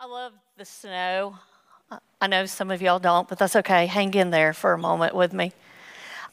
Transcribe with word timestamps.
I 0.00 0.06
love 0.06 0.32
the 0.56 0.64
snow. 0.64 1.34
I 2.20 2.28
know 2.28 2.46
some 2.46 2.70
of 2.70 2.80
y'all 2.80 3.00
don't, 3.00 3.28
but 3.28 3.36
that's 3.36 3.56
okay. 3.56 3.86
Hang 3.86 4.14
in 4.14 4.30
there 4.30 4.52
for 4.52 4.72
a 4.72 4.78
moment 4.78 5.12
with 5.12 5.32
me. 5.32 5.52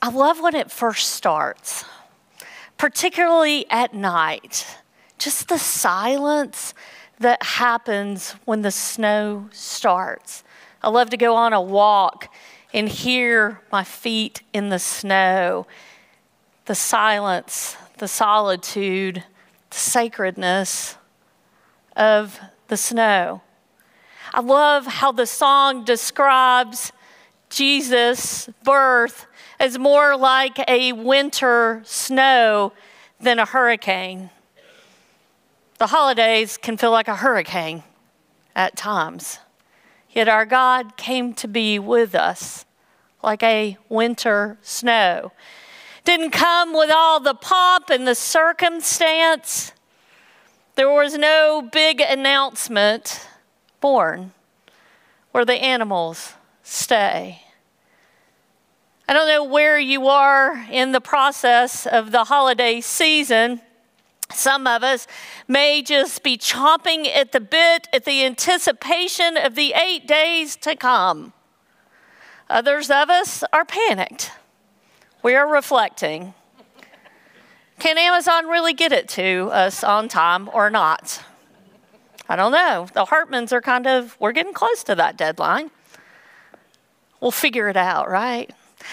I 0.04 0.10
love 0.10 0.40
when 0.40 0.54
it 0.54 0.70
first 0.70 1.10
starts, 1.14 1.83
particularly 2.78 3.66
at 3.72 3.92
night. 3.92 4.67
Just 5.17 5.50
the 5.50 5.58
silence 5.58 6.75
that 7.20 7.42
happens 7.42 8.36
when 8.46 8.62
the 8.62 8.70
snow 8.70 9.50
starts. 9.52 10.43
I 10.84 10.89
love 10.89 11.09
to 11.09 11.18
go 11.18 11.36
on 11.36 11.52
a 11.52 11.61
walk 11.61 12.32
and 12.71 12.88
hear 12.88 13.61
my 13.71 13.84
feet 13.84 14.43
in 14.54 14.70
the 14.70 14.77
snow, 14.77 15.66
the 16.66 16.75
silence, 16.75 17.77
the 17.97 18.07
solitude, 18.07 19.23
the 19.71 19.77
sacredness 19.77 20.97
of 21.95 22.39
the 22.68 22.77
snow. 22.77 23.41
I 24.34 24.42
love 24.42 24.86
how 24.86 25.12
the 25.12 25.25
song 25.25 25.84
describes 25.84 26.92
Jesus' 27.50 28.50
birth 28.64 29.28
as 29.60 29.78
more 29.78 30.18
like 30.18 30.60
a 30.68 30.92
winter 30.93 31.82
snow 31.86 32.73
than 33.20 33.39
a 33.39 33.45
hurricane. 33.45 34.29
The 35.77 35.88
holidays 35.88 36.57
can 36.57 36.77
feel 36.77 36.91
like 36.91 37.07
a 37.07 37.15
hurricane 37.15 37.84
at 38.55 38.75
times. 38.75 39.39
Yet 40.09 40.27
our 40.27 40.45
God 40.45 40.98
came 40.98 41.34
to 41.35 41.48
be 41.48 41.77
with 41.79 42.15
us 42.15 42.65
like 43.21 43.43
a 43.43 43.77
winter 43.89 44.57
snow. 44.62 45.31
Didn't 46.03 46.31
come 46.31 46.73
with 46.73 46.91
all 46.91 47.20
the 47.20 47.34
pomp 47.34 47.89
and 47.89 48.07
the 48.07 48.15
circumstance. 48.15 49.73
There 50.76 50.91
was 50.91 51.17
no 51.17 51.67
big 51.71 51.99
announcement 51.99 53.27
born 53.79 54.31
where 55.31 55.45
the 55.45 55.53
animals 55.53 56.34
stay. 56.63 57.41
I 59.07 59.13
don't 59.13 59.27
know 59.27 59.43
where 59.43 59.77
you 59.77 60.07
are 60.07 60.65
in 60.71 60.91
the 60.91 61.01
process 61.01 61.85
of 61.85 62.12
the 62.12 62.23
holiday 62.23 62.81
season. 62.81 63.62
Some 64.31 64.66
of 64.66 64.84
us 64.84 65.06
may 65.48 65.84
just 65.84 66.23
be 66.23 66.38
chomping 66.38 67.08
at 67.16 67.31
the 67.31 67.40
bit 67.40 67.88
at 67.94 68.06
the 68.06 68.26
anticipation 68.26 69.38
of 69.38 69.53
the 69.53 69.73
eight 69.73 70.08
days 70.08 70.56
to 70.58 70.76
come. 70.76 71.34
Others 72.50 72.90
of 72.90 73.09
us 73.09 73.44
are 73.53 73.66
panicked. 73.66 74.31
We 75.22 75.36
are 75.36 75.48
reflecting. 75.48 76.34
Can 77.80 77.98
Amazon 77.98 78.48
really 78.48 78.73
get 78.73 78.92
it 78.92 79.08
to 79.09 79.50
us 79.52 79.84
on 79.84 80.08
time 80.08 80.50
or 80.53 80.70
not? 80.70 81.23
I 82.28 82.36
don't 82.36 82.52
know. 82.52 82.88
The 82.94 83.06
Hartmans 83.06 83.52
are 83.52 83.62
kind 83.62 83.86
of, 83.86 84.18
we're 84.20 84.31
getting 84.31 84.54
close 84.54 84.84
to 84.86 84.95
that 84.95 85.18
deadline. 85.18 85.72
We'll 87.22 87.31
figure 87.31 87.70
it 87.70 87.78
out, 87.78 88.09
right? 88.09 88.52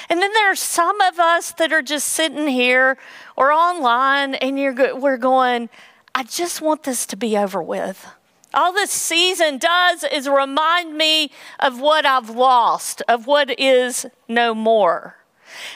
And 0.08 0.20
then 0.20 0.32
there 0.32 0.50
are 0.50 0.56
some 0.56 1.00
of 1.00 1.18
us 1.18 1.52
that 1.52 1.72
are 1.72 1.82
just 1.82 2.08
sitting 2.08 2.46
here 2.46 2.98
or 3.36 3.52
online 3.52 4.34
and 4.34 4.58
you're 4.58 4.96
we're 4.96 5.16
going, 5.16 5.68
I 6.14 6.24
just 6.24 6.60
want 6.60 6.82
this 6.82 7.06
to 7.06 7.16
be 7.16 7.36
over 7.36 7.62
with. 7.62 8.06
All 8.54 8.72
this 8.72 8.90
season 8.90 9.58
does 9.58 10.04
is 10.04 10.28
remind 10.28 10.96
me 10.96 11.30
of 11.58 11.80
what 11.80 12.04
I've 12.04 12.28
lost, 12.30 13.02
of 13.08 13.26
what 13.26 13.58
is 13.58 14.06
no 14.28 14.54
more. 14.54 15.16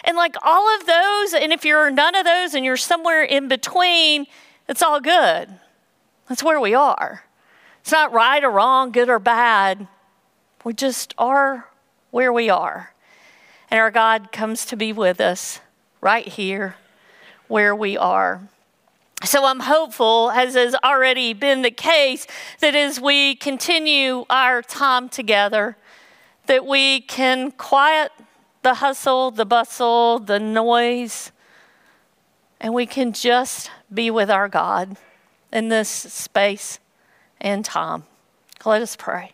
And 0.04 0.16
like 0.16 0.36
all 0.42 0.74
of 0.76 0.86
those, 0.86 1.34
and 1.34 1.52
if 1.52 1.64
you're 1.64 1.90
none 1.90 2.14
of 2.14 2.24
those 2.24 2.54
and 2.54 2.64
you're 2.64 2.76
somewhere 2.76 3.22
in 3.22 3.48
between, 3.48 4.26
it's 4.68 4.82
all 4.82 5.00
good. 5.00 5.48
That's 6.28 6.42
where 6.42 6.60
we 6.60 6.74
are. 6.74 7.24
It's 7.86 7.92
not 7.92 8.12
right 8.12 8.42
or 8.42 8.50
wrong, 8.50 8.90
good 8.90 9.08
or 9.08 9.20
bad. 9.20 9.86
We 10.64 10.72
just 10.72 11.14
are 11.18 11.68
where 12.10 12.32
we 12.32 12.50
are. 12.50 12.92
And 13.70 13.78
our 13.78 13.92
God 13.92 14.32
comes 14.32 14.66
to 14.66 14.76
be 14.76 14.92
with 14.92 15.20
us 15.20 15.60
right 16.00 16.26
here 16.26 16.74
where 17.46 17.76
we 17.76 17.96
are. 17.96 18.40
So 19.22 19.44
I'm 19.44 19.60
hopeful, 19.60 20.32
as 20.32 20.56
has 20.56 20.74
already 20.82 21.32
been 21.32 21.62
the 21.62 21.70
case, 21.70 22.26
that 22.58 22.74
as 22.74 23.00
we 23.00 23.36
continue 23.36 24.24
our 24.28 24.62
time 24.62 25.08
together, 25.08 25.76
that 26.46 26.66
we 26.66 27.02
can 27.02 27.52
quiet 27.52 28.10
the 28.62 28.74
hustle, 28.74 29.30
the 29.30 29.46
bustle, 29.46 30.18
the 30.18 30.40
noise, 30.40 31.30
and 32.60 32.74
we 32.74 32.84
can 32.84 33.12
just 33.12 33.70
be 33.94 34.10
with 34.10 34.28
our 34.28 34.48
God 34.48 34.96
in 35.52 35.68
this 35.68 35.88
space 35.88 36.80
and 37.40 37.64
Tom. 37.64 38.04
Let 38.64 38.82
us 38.82 38.96
pray. 38.96 39.32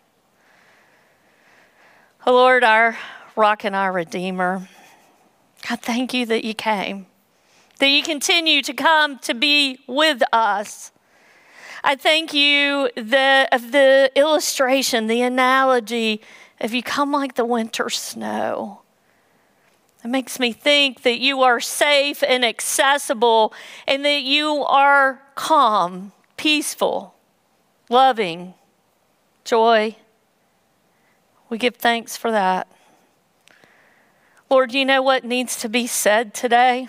Oh 2.25 2.33
Lord, 2.33 2.63
our 2.63 2.97
rock 3.35 3.65
and 3.65 3.75
our 3.75 3.91
redeemer, 3.91 4.67
God, 5.67 5.81
thank 5.81 6.13
you 6.13 6.25
that 6.27 6.45
you 6.45 6.53
came, 6.53 7.05
that 7.79 7.87
you 7.87 8.03
continue 8.03 8.61
to 8.61 8.73
come 8.73 9.19
to 9.19 9.33
be 9.33 9.79
with 9.87 10.21
us. 10.31 10.91
I 11.83 11.95
thank 11.95 12.33
you 12.33 12.89
that 12.95 13.49
of 13.51 13.71
the 13.71 14.11
illustration, 14.15 15.07
the 15.07 15.21
analogy 15.21 16.21
of 16.61 16.73
you 16.73 16.81
come 16.81 17.11
like 17.11 17.35
the 17.35 17.45
winter 17.45 17.89
snow. 17.89 18.81
It 20.03 20.07
makes 20.07 20.39
me 20.39 20.51
think 20.51 21.03
that 21.03 21.19
you 21.19 21.41
are 21.43 21.59
safe 21.59 22.23
and 22.23 22.43
accessible 22.43 23.53
and 23.87 24.03
that 24.05 24.23
you 24.23 24.63
are 24.65 25.21
calm, 25.35 26.11
peaceful, 26.35 27.12
loving, 27.93 28.55
joy. 29.45 29.95
We 31.47 31.59
give 31.59 31.75
thanks 31.75 32.17
for 32.17 32.31
that. 32.31 32.67
Lord, 34.49 34.73
you 34.73 34.83
know 34.83 35.03
what 35.03 35.23
needs 35.23 35.57
to 35.59 35.69
be 35.69 35.85
said 35.85 36.33
today? 36.33 36.87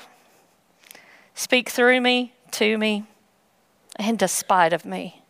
Speak 1.35 1.69
through 1.69 2.01
me, 2.01 2.33
to 2.53 2.79
me, 2.79 3.05
and 3.97 4.19
despite 4.19 4.73
of 4.73 4.87
me. 4.87 5.23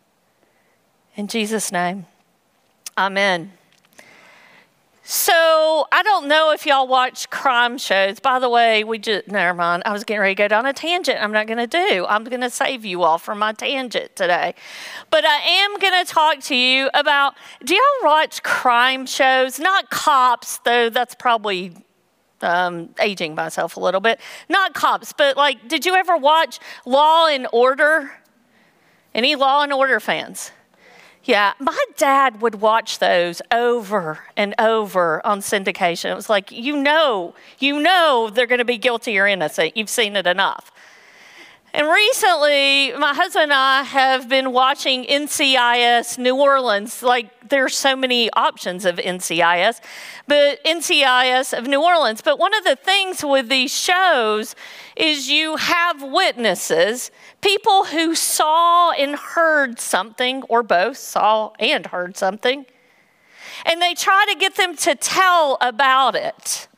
In 1.17 1.27
Jesus' 1.27 1.71
name, 1.71 2.05
amen. 2.97 3.51
So 5.07 5.85
I 5.91 6.01
don't 6.01 6.27
know 6.27 6.51
if 6.51 6.65
y'all 6.65 6.87
watch 6.87 7.29
crime 7.29 7.77
shows. 7.77 8.19
By 8.19 8.39
the 8.39 8.49
way, 8.49 8.83
we 8.83 8.97
just 8.97 9.27
never 9.27 9.55
mind. 9.55 9.83
I 9.85 9.93
was 9.93 10.03
getting 10.03 10.19
ready 10.19 10.33
to 10.33 10.43
go 10.43 10.47
down 10.47 10.65
a 10.65 10.73
tangent. 10.73 11.21
I'm 11.21 11.31
not 11.31 11.45
going 11.45 11.59
to 11.59 11.67
do. 11.67 12.07
I'm 12.09 12.23
going 12.23 12.41
to 12.41 12.49
save 12.49 12.83
you 12.83 13.03
all 13.03 13.19
from 13.19 13.37
my 13.37 13.53
tangent 13.53 14.15
today. 14.15 14.55
But 15.11 15.23
I 15.23 15.35
am 15.35 15.77
going 15.77 16.03
to 16.03 16.11
talk 16.11 16.39
to 16.45 16.55
you 16.55 16.89
about. 16.95 17.35
Do 17.63 17.75
y'all 17.75 17.83
watch 18.03 18.41
crime 18.41 19.05
shows? 19.05 19.59
Not 19.59 19.91
cops, 19.91 20.57
though. 20.65 20.89
That's 20.89 21.13
probably 21.13 21.73
um, 22.41 22.89
aging 22.99 23.35
myself 23.35 23.77
a 23.77 23.79
little 23.79 24.01
bit. 24.01 24.19
Not 24.49 24.73
cops, 24.73 25.13
but 25.13 25.37
like, 25.37 25.67
did 25.67 25.85
you 25.85 25.93
ever 25.93 26.17
watch 26.17 26.57
Law 26.83 27.27
and 27.27 27.47
Order? 27.53 28.11
Any 29.13 29.35
Law 29.35 29.61
and 29.61 29.71
Order 29.71 29.99
fans? 29.99 30.51
Yeah, 31.25 31.53
my 31.59 31.83
dad 31.97 32.39
would 32.39 32.61
watch 32.61 32.99
those 32.99 33.41
over 33.51 34.19
and 34.37 34.53
over 34.59 35.25
on 35.25 35.39
syndication. 35.39 36.11
It 36.11 36.15
was 36.15 36.29
like, 36.29 36.51
you 36.51 36.77
know, 36.77 37.33
you 37.57 37.79
know 37.81 38.29
they're 38.31 38.45
going 38.45 38.59
to 38.59 38.65
be 38.65 38.77
guilty 38.77 39.17
or 39.17 39.25
innocent. 39.25 39.75
You've 39.75 39.89
seen 39.89 40.15
it 40.15 40.27
enough. 40.27 40.71
And 41.75 41.89
recently, 41.89 42.93
my 42.93 43.13
husband 43.13 43.43
and 43.43 43.53
I 43.53 43.83
have 43.83 44.29
been 44.29 44.53
watching 44.53 45.03
NCIS 45.03 46.17
New 46.17 46.37
Orleans. 46.37 47.03
Like, 47.03 47.49
there's 47.49 47.75
so 47.75 47.97
many 47.97 48.31
options 48.31 48.85
of 48.85 48.95
NCIS, 48.95 49.81
but 50.25 50.63
NCIS 50.63 51.51
of 51.51 51.67
New 51.67 51.83
Orleans. 51.83 52.21
But 52.21 52.39
one 52.39 52.53
of 52.53 52.63
the 52.63 52.77
things 52.77 53.25
with 53.25 53.49
these 53.49 53.77
shows 53.77 54.55
is 54.95 55.29
you 55.29 55.57
have 55.57 56.01
witnesses, 56.01 57.11
people 57.41 57.83
who 57.83 58.15
saw 58.15 58.91
and 58.91 59.17
heard 59.17 59.77
something, 59.77 60.43
or 60.43 60.63
both 60.63 60.95
saw 60.95 61.51
and 61.59 61.87
heard 61.87 62.15
something, 62.15 62.65
and 63.65 63.81
they 63.81 63.95
try 63.95 64.25
to 64.29 64.39
get 64.39 64.55
them 64.55 64.77
to 64.77 64.95
tell 64.95 65.57
about 65.59 66.15
it. 66.15 66.69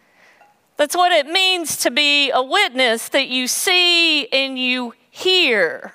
That's 0.77 0.95
what 0.95 1.11
it 1.11 1.25
means 1.25 1.77
to 1.77 1.91
be 1.91 2.31
a 2.31 2.41
witness 2.41 3.09
that 3.09 3.27
you 3.27 3.47
see 3.47 4.27
and 4.27 4.57
you 4.57 4.93
hear. 5.09 5.91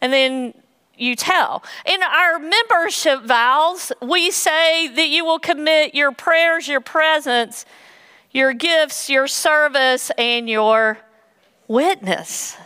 And 0.00 0.12
then 0.12 0.54
you 0.96 1.14
tell. 1.14 1.62
In 1.84 2.02
our 2.02 2.38
membership 2.38 3.22
vows, 3.24 3.92
we 4.00 4.30
say 4.30 4.88
that 4.88 5.08
you 5.08 5.24
will 5.24 5.38
commit 5.38 5.94
your 5.94 6.12
prayers, 6.12 6.66
your 6.66 6.80
presence, 6.80 7.66
your 8.30 8.54
gifts, 8.54 9.10
your 9.10 9.26
service, 9.26 10.10
and 10.16 10.48
your 10.48 10.98
witness. 11.68 12.56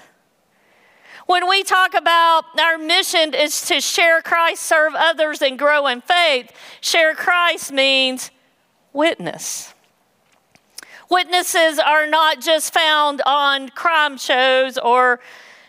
When 1.27 1.49
we 1.49 1.63
talk 1.63 1.95
about 1.95 2.45
our 2.59 2.79
mission 2.79 3.35
is 3.35 3.63
to 3.67 3.81
share 3.81 4.23
Christ, 4.23 4.63
serve 4.63 4.95
others, 4.97 5.43
and 5.43 5.59
grow 5.59 5.87
in 5.87 6.01
faith, 6.01 6.53
share 6.81 7.15
Christ 7.15 7.73
means 7.73 8.31
witness. 8.93 9.75
Witnesses 11.11 11.79
are 11.79 12.07
not 12.07 12.41
just 12.41 12.75
found 12.75 13.23
on 13.25 13.71
crime 13.71 14.19
shows 14.19 14.77
or 14.77 15.21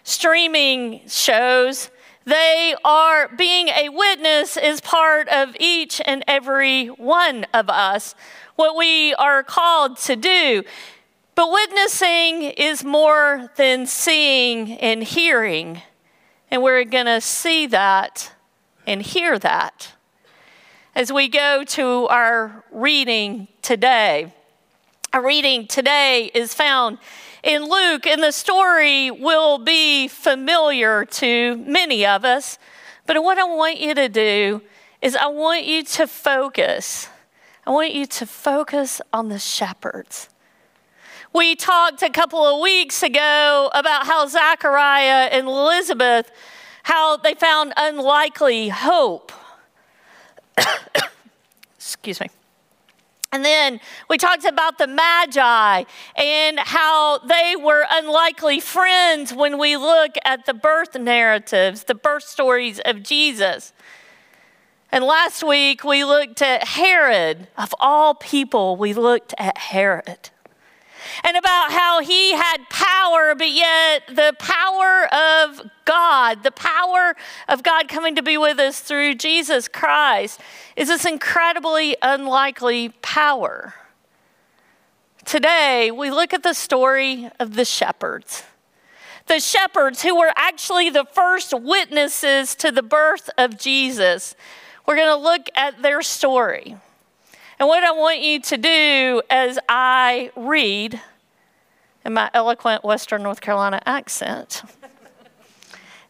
streaming 0.04 1.02
shows. 1.08 1.90
They 2.26 2.76
are 2.84 3.30
being 3.30 3.70
a 3.70 3.88
witness 3.88 4.58
is 4.58 4.82
part 4.82 5.30
of 5.30 5.56
each 5.58 6.02
and 6.06 6.26
every 6.28 6.88
one 6.88 7.46
of 7.54 7.70
us, 7.70 8.16
what 8.58 8.76
we 8.76 9.14
are 9.14 9.42
called 9.42 9.98
to 10.00 10.18
do. 10.18 10.64
But 11.36 11.54
witnessing 11.54 12.44
is 12.44 12.84
more 12.84 13.50
than 13.56 13.86
seeing 13.86 14.74
and 14.74 15.02
hearing. 15.02 15.82
And 16.52 16.62
we're 16.62 16.84
going 16.84 17.06
to 17.06 17.22
see 17.22 17.66
that 17.68 18.34
and 18.86 19.02
hear 19.02 19.40
that 19.40 19.94
as 20.96 21.14
we 21.14 21.30
go 21.30 21.64
to 21.64 22.08
our 22.08 22.66
reading 22.72 23.48
today. 23.62 24.34
Our 25.12 25.26
reading 25.26 25.66
today 25.66 26.30
is 26.36 26.54
found 26.54 27.00
in 27.42 27.68
Luke, 27.68 28.06
and 28.06 28.22
the 28.22 28.32
story 28.32 29.10
will 29.10 29.58
be 29.58 30.08
familiar 30.08 31.04
to 31.06 31.58
many 31.58 32.06
of 32.06 32.24
us. 32.24 32.60
But 33.08 33.24
what 33.24 33.40
I 33.40 33.44
want 33.46 33.80
you 33.80 33.96
to 33.96 34.08
do 34.08 34.62
is, 35.02 35.16
I 35.16 35.26
want 35.26 35.66
you 35.66 35.84
to 35.84 36.06
focus. 36.06 37.10
I 37.66 37.72
want 37.72 37.92
you 37.92 38.06
to 38.06 38.28
focus 38.28 39.02
on 39.12 39.30
the 39.30 39.40
shepherds. 39.40 40.30
We 41.34 41.56
talked 41.56 42.04
a 42.04 42.12
couple 42.12 42.46
of 42.46 42.62
weeks 42.62 43.02
ago 43.02 43.72
about 43.74 44.06
how 44.06 44.28
Zachariah 44.28 45.30
and 45.32 45.48
Elizabeth, 45.48 46.30
how 46.84 47.18
they 47.18 47.34
found 47.34 47.74
unlikely 47.78 48.70
hope. 48.70 49.32
Excuse 51.78 52.20
me. 52.20 52.30
And 53.32 53.46
then 53.46 53.80
we 54.10 54.18
talked 54.18 54.46
about 54.46 54.80
the 54.80 54.88
Magi 54.88 55.84
and 56.16 56.60
how 56.60 57.20
they 57.20 57.56
were 57.56 57.86
unlikely 57.92 58.60
friends 58.60 59.34
when 59.34 59.60
we 59.60 59.78
look 59.78 60.16
at 60.26 60.48
the 60.48 60.54
birth 60.54 60.96
narratives, 60.96 61.84
the 61.84 61.94
birth 61.96 62.24
stories 62.24 62.80
of 62.86 63.04
Jesus. 63.04 63.72
And 64.92 65.04
last 65.04 65.44
week 65.44 65.84
we 65.84 66.04
looked 66.04 66.42
at 66.42 66.64
Herod. 66.70 67.48
Of 67.56 67.76
all 67.80 68.16
people, 68.16 68.76
we 68.76 68.94
looked 68.94 69.36
at 69.38 69.58
Herod 69.58 70.32
and 71.24 71.38
about 71.38 71.72
how 71.72 72.02
he 72.02 72.34
had 72.34 72.70
power, 72.70 73.36
but 73.36 73.50
yet 73.50 74.04
the 74.08 74.36
power 74.40 75.08
of 75.14 75.70
God, 75.86 76.44
the 76.44 76.52
power 76.52 77.16
of 77.48 77.64
God 77.64 77.88
coming 77.88 78.16
to 78.16 78.24
be 78.24 78.38
with 78.38 78.60
us 78.60 78.80
through 78.80 79.16
Jesus 79.16 79.68
Christ, 79.68 80.40
is 80.76 80.88
this 80.88 81.06
incredibly 81.06 81.96
unlikely 82.02 82.90
power. 83.02 83.74
Today, 85.26 85.92
we 85.92 86.10
look 86.10 86.34
at 86.34 86.44
the 86.44 86.54
story 86.54 87.30
of 87.40 87.56
the 87.56 87.66
shepherds. 87.66 88.44
The 89.28 89.40
shepherds 89.40 90.02
who 90.02 90.18
were 90.18 90.34
actually 90.36 90.90
the 90.90 91.06
first 91.06 91.54
witnesses 91.54 92.56
to 92.56 92.72
the 92.72 92.82
birth 92.82 93.30
of 93.38 93.60
Jesus. 93.60 94.36
We're 94.88 94.96
going 94.96 95.16
to 95.16 95.24
look 95.24 95.48
at 95.56 95.84
their 95.84 96.02
story. 96.02 96.78
And 97.60 97.68
what 97.68 97.84
I 97.84 97.92
want 97.92 98.22
you 98.22 98.40
to 98.40 98.58
do 98.58 99.22
as 99.30 99.60
I 99.68 100.32
read 100.38 101.02
in 102.06 102.14
my 102.14 102.32
eloquent 102.34 102.86
Western 102.86 103.22
North 103.22 103.42
Carolina 103.42 103.82
accent 103.86 104.64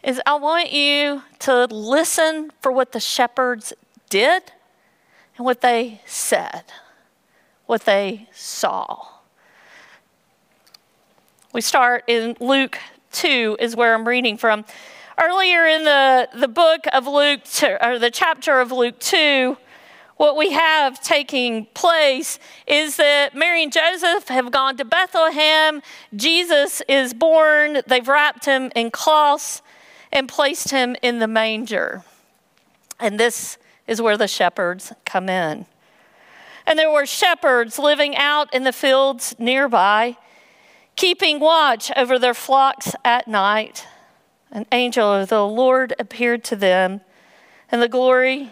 is 0.04 0.22
I 0.28 0.36
want 0.36 0.72
you 0.72 1.24
to 1.40 1.66
listen 1.66 2.52
for 2.62 2.72
what 2.72 2.92
the 2.92 3.00
shepherds 3.00 3.74
did 4.12 4.52
and 5.38 5.46
what 5.46 5.62
they 5.62 6.02
said, 6.06 6.66
what 7.66 7.82
they 7.82 8.30
saw. 8.32 9.08
We 11.52 11.62
start 11.62 12.04
in 12.06 12.38
Luke 12.40 12.78
2, 13.14 13.58
is 13.60 13.76
where 13.76 13.96
I'm 13.96 14.08
reading 14.08 14.38
from. 14.38 14.66
Earlier 15.20 15.66
in 15.66 15.84
the, 15.84 16.30
the 16.36 16.48
book 16.48 16.82
of 16.94 17.08
Luke, 17.08 17.42
or 17.82 17.98
the 17.98 18.12
chapter 18.12 18.60
of 18.60 18.72
Luke 18.72 19.00
2, 19.00 19.58
what 20.20 20.36
we 20.36 20.52
have 20.52 21.02
taking 21.02 21.66
place 21.68 22.40
is 22.68 22.98
that 22.98 23.34
Mary 23.34 23.64
and 23.64 23.72
Joseph 23.72 24.28
have 24.28 24.52
gone 24.52 24.76
to 24.76 24.84
Bethlehem. 24.84 25.82
Jesus 26.14 26.82
is 26.90 27.14
born. 27.14 27.82
They've 27.88 28.06
wrapped 28.06 28.44
him 28.44 28.70
in 28.76 28.92
cloths 28.92 29.62
and 30.12 30.28
placed 30.28 30.72
him 30.72 30.98
in 31.02 31.20
the 31.20 31.28
manger. 31.28 32.04
And 33.00 33.18
this 33.18 33.58
is 33.88 34.02
where 34.02 34.18
the 34.18 34.28
shepherds 34.28 34.92
come 35.06 35.30
in. 35.30 35.66
And 36.68 36.78
there 36.78 36.92
were 36.92 37.06
shepherds 37.06 37.80
living 37.80 38.18
out 38.18 38.54
in 38.54 38.66
the 38.66 38.74
fields 38.74 39.34
nearby, 39.40 40.18
keeping 40.98 41.40
watch 41.40 41.94
over 41.96 42.20
their 42.20 42.34
flocks 42.34 42.94
at 43.06 43.30
night. 43.30 43.88
An 44.52 44.66
angel 44.74 45.14
of 45.14 45.30
the 45.30 45.48
Lord 45.48 45.94
appeared 45.98 46.44
to 46.46 46.58
them, 46.58 47.00
and 47.72 47.82
the 47.82 47.88
glory 47.88 48.52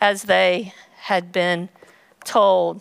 as 0.00 0.24
they 0.24 0.72
had 0.96 1.32
been 1.32 1.68
told. 2.24 2.80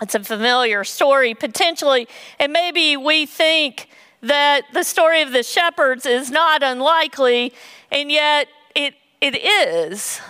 It's 0.00 0.14
a 0.14 0.20
familiar 0.20 0.84
story, 0.84 1.34
potentially, 1.34 2.08
and 2.38 2.52
maybe 2.52 2.96
we 2.96 3.26
think 3.26 3.88
that 4.22 4.62
the 4.72 4.84
story 4.84 5.22
of 5.22 5.32
the 5.32 5.42
shepherds 5.42 6.06
is 6.06 6.30
not 6.30 6.62
unlikely, 6.62 7.52
and 7.90 8.10
yet 8.10 8.48
it, 8.74 8.94
it 9.20 9.36
is. 9.36 10.20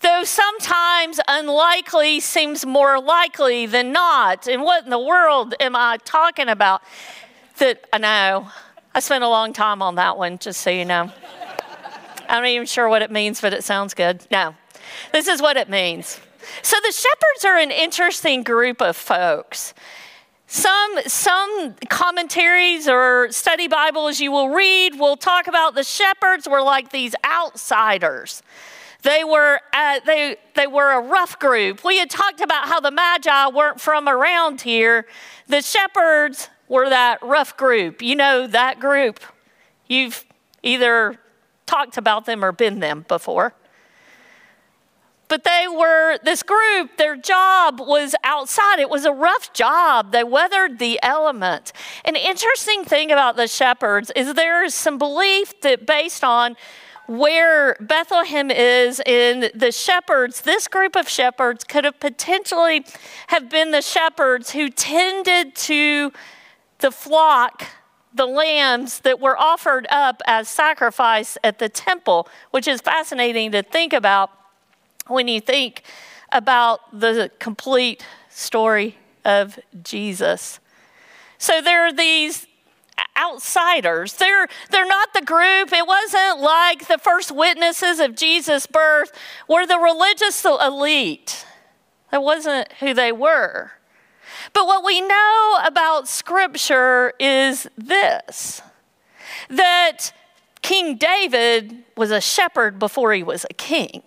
Though 0.00 0.22
sometimes 0.22 1.18
unlikely 1.26 2.20
seems 2.20 2.64
more 2.64 3.00
likely 3.00 3.66
than 3.66 3.92
not. 3.92 4.46
And 4.46 4.62
what 4.62 4.84
in 4.84 4.90
the 4.90 4.98
world 4.98 5.54
am 5.58 5.74
I 5.74 5.98
talking 6.04 6.48
about? 6.48 6.82
That 7.58 7.84
I 7.92 7.98
know. 7.98 8.48
I 8.94 9.00
spent 9.00 9.24
a 9.24 9.28
long 9.28 9.52
time 9.52 9.82
on 9.82 9.96
that 9.96 10.16
one, 10.16 10.38
just 10.38 10.60
so 10.60 10.70
you 10.70 10.84
know. 10.84 11.10
I'm 12.28 12.42
not 12.42 12.46
even 12.46 12.66
sure 12.66 12.88
what 12.88 13.02
it 13.02 13.10
means, 13.10 13.40
but 13.40 13.52
it 13.52 13.64
sounds 13.64 13.94
good. 13.94 14.24
No, 14.30 14.54
this 15.12 15.28
is 15.28 15.40
what 15.42 15.56
it 15.56 15.68
means. 15.68 16.20
So 16.62 16.76
the 16.82 16.92
shepherds 16.92 17.44
are 17.44 17.58
an 17.58 17.70
interesting 17.70 18.42
group 18.42 18.80
of 18.80 18.96
folks. 18.96 19.74
Some, 20.46 20.98
some 21.06 21.74
commentaries 21.90 22.88
or 22.88 23.30
study 23.30 23.68
Bibles 23.68 24.18
you 24.18 24.32
will 24.32 24.48
read 24.48 24.98
will 24.98 25.16
talk 25.16 25.46
about 25.46 25.74
the 25.74 25.84
shepherds 25.84 26.48
were 26.48 26.62
like 26.62 26.90
these 26.90 27.14
outsiders. 27.22 28.42
They 29.02 29.24
were, 29.24 29.60
uh, 29.74 30.00
they, 30.06 30.36
they 30.54 30.66
were 30.66 30.92
a 30.92 31.00
rough 31.00 31.38
group. 31.38 31.84
We 31.84 31.98
had 31.98 32.08
talked 32.08 32.40
about 32.40 32.66
how 32.66 32.80
the 32.80 32.90
Magi 32.90 33.48
weren't 33.48 33.80
from 33.80 34.08
around 34.08 34.62
here. 34.62 35.06
The 35.46 35.60
shepherds 35.60 36.48
were 36.66 36.88
that 36.88 37.22
rough 37.22 37.56
group. 37.56 38.00
You 38.00 38.16
know 38.16 38.46
that 38.46 38.80
group. 38.80 39.20
You've 39.86 40.24
either 40.62 41.18
talked 41.66 41.98
about 41.98 42.24
them 42.24 42.44
or 42.44 42.52
been 42.52 42.80
them 42.80 43.04
before. 43.06 43.54
But 45.28 45.44
they 45.44 45.66
were, 45.68 46.18
this 46.24 46.42
group, 46.42 46.96
their 46.96 47.14
job 47.14 47.80
was 47.80 48.14
outside. 48.24 48.78
It 48.78 48.88
was 48.88 49.04
a 49.04 49.12
rough 49.12 49.52
job. 49.52 50.12
They 50.12 50.24
weathered 50.24 50.78
the 50.78 50.98
elements. 51.02 51.72
An 52.04 52.16
interesting 52.16 52.84
thing 52.84 53.12
about 53.12 53.36
the 53.36 53.46
shepherds 53.46 54.10
is 54.16 54.32
there 54.34 54.64
is 54.64 54.74
some 54.74 54.96
belief 54.96 55.60
that 55.60 55.86
based 55.86 56.24
on 56.24 56.56
where 57.06 57.74
Bethlehem 57.80 58.50
is 58.50 59.00
in 59.06 59.50
the 59.54 59.72
shepherds, 59.72 60.42
this 60.42 60.68
group 60.68 60.94
of 60.96 61.08
shepherds 61.08 61.64
could 61.64 61.84
have 61.84 61.98
potentially 62.00 62.84
have 63.28 63.48
been 63.48 63.70
the 63.70 63.80
shepherds 63.82 64.50
who 64.50 64.68
tended 64.68 65.54
to 65.54 66.12
the 66.80 66.90
flock, 66.90 67.66
the 68.14 68.26
lambs 68.26 69.00
that 69.00 69.20
were 69.20 69.38
offered 69.38 69.86
up 69.90 70.22
as 70.26 70.48
sacrifice 70.48 71.38
at 71.42 71.58
the 71.58 71.68
temple, 71.68 72.28
which 72.50 72.68
is 72.68 72.80
fascinating 72.82 73.52
to 73.52 73.62
think 73.62 73.92
about 73.92 74.30
when 75.08 75.28
you 75.28 75.40
think 75.40 75.82
about 76.30 76.80
the 76.98 77.30
complete 77.38 78.04
story 78.28 78.96
of 79.24 79.58
Jesus. 79.82 80.60
So 81.38 81.60
there 81.60 81.86
are 81.86 81.92
these 81.92 82.46
outsiders. 83.16 84.14
They're, 84.14 84.48
they're 84.70 84.86
not 84.86 85.12
the 85.12 85.22
group. 85.22 85.72
It 85.72 85.86
wasn't 85.86 86.40
like 86.40 86.88
the 86.88 86.98
first 86.98 87.34
witnesses 87.34 88.00
of 88.00 88.14
Jesus' 88.14 88.66
birth 88.66 89.12
were 89.48 89.66
the 89.66 89.78
religious 89.78 90.44
elite. 90.44 91.44
That 92.10 92.22
wasn't 92.22 92.72
who 92.74 92.94
they 92.94 93.12
were. 93.12 93.72
But 94.52 94.66
what 94.66 94.84
we 94.84 95.00
know 95.00 95.58
about 95.64 96.08
Scripture 96.08 97.12
is 97.18 97.68
this 97.76 98.62
that 99.50 100.12
King 100.62 100.96
David 100.96 101.84
was 101.96 102.10
a 102.10 102.20
shepherd 102.20 102.78
before 102.78 103.12
he 103.12 103.22
was 103.22 103.46
a 103.48 103.54
king. 103.54 104.02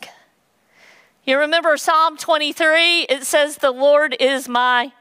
You 1.23 1.37
remember 1.37 1.77
Psalm 1.77 2.17
23? 2.17 3.01
It 3.03 3.25
says, 3.25 3.57
The 3.57 3.71
Lord 3.71 4.15
is 4.19 4.49
my. 4.49 4.91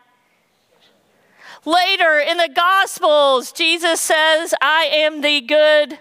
Later 1.65 2.19
in 2.19 2.37
the 2.37 2.51
Gospels, 2.55 3.53
Jesus 3.53 4.01
says, 4.01 4.55
I 4.61 4.85
am 4.93 5.21
the 5.23 5.41
good 5.41 5.99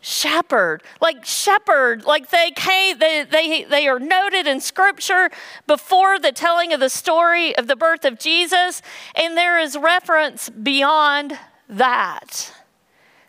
shepherd. 0.00 0.82
Like 1.00 1.24
shepherd, 1.24 2.04
like 2.04 2.30
they 2.30 2.50
came, 2.50 2.98
they, 2.98 3.24
they, 3.24 3.64
they 3.64 3.88
are 3.88 3.98
noted 3.98 4.46
in 4.46 4.60
scripture 4.60 5.30
before 5.66 6.18
the 6.18 6.32
telling 6.32 6.72
of 6.72 6.80
the 6.80 6.88
story 6.88 7.56
of 7.56 7.66
the 7.66 7.76
birth 7.76 8.04
of 8.04 8.18
Jesus, 8.18 8.80
and 9.14 9.36
there 9.36 9.58
is 9.58 9.76
reference 9.76 10.48
beyond 10.48 11.38
that. 11.68 12.54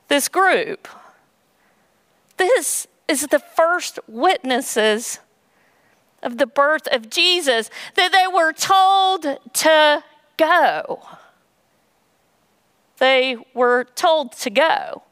This 0.07 0.29
group, 0.29 0.87
this 2.37 2.87
is 3.07 3.27
the 3.27 3.39
first 3.39 3.99
witnesses 4.07 5.19
of 6.23 6.37
the 6.37 6.47
birth 6.47 6.87
of 6.87 7.09
Jesus 7.09 7.69
that 7.95 8.11
they 8.11 8.27
were 8.27 8.53
told 8.53 9.23
to 9.53 10.03
go. 10.37 11.01
They 12.97 13.35
were 13.53 13.85
told 13.95 14.33
to 14.33 14.49
go. 14.49 15.03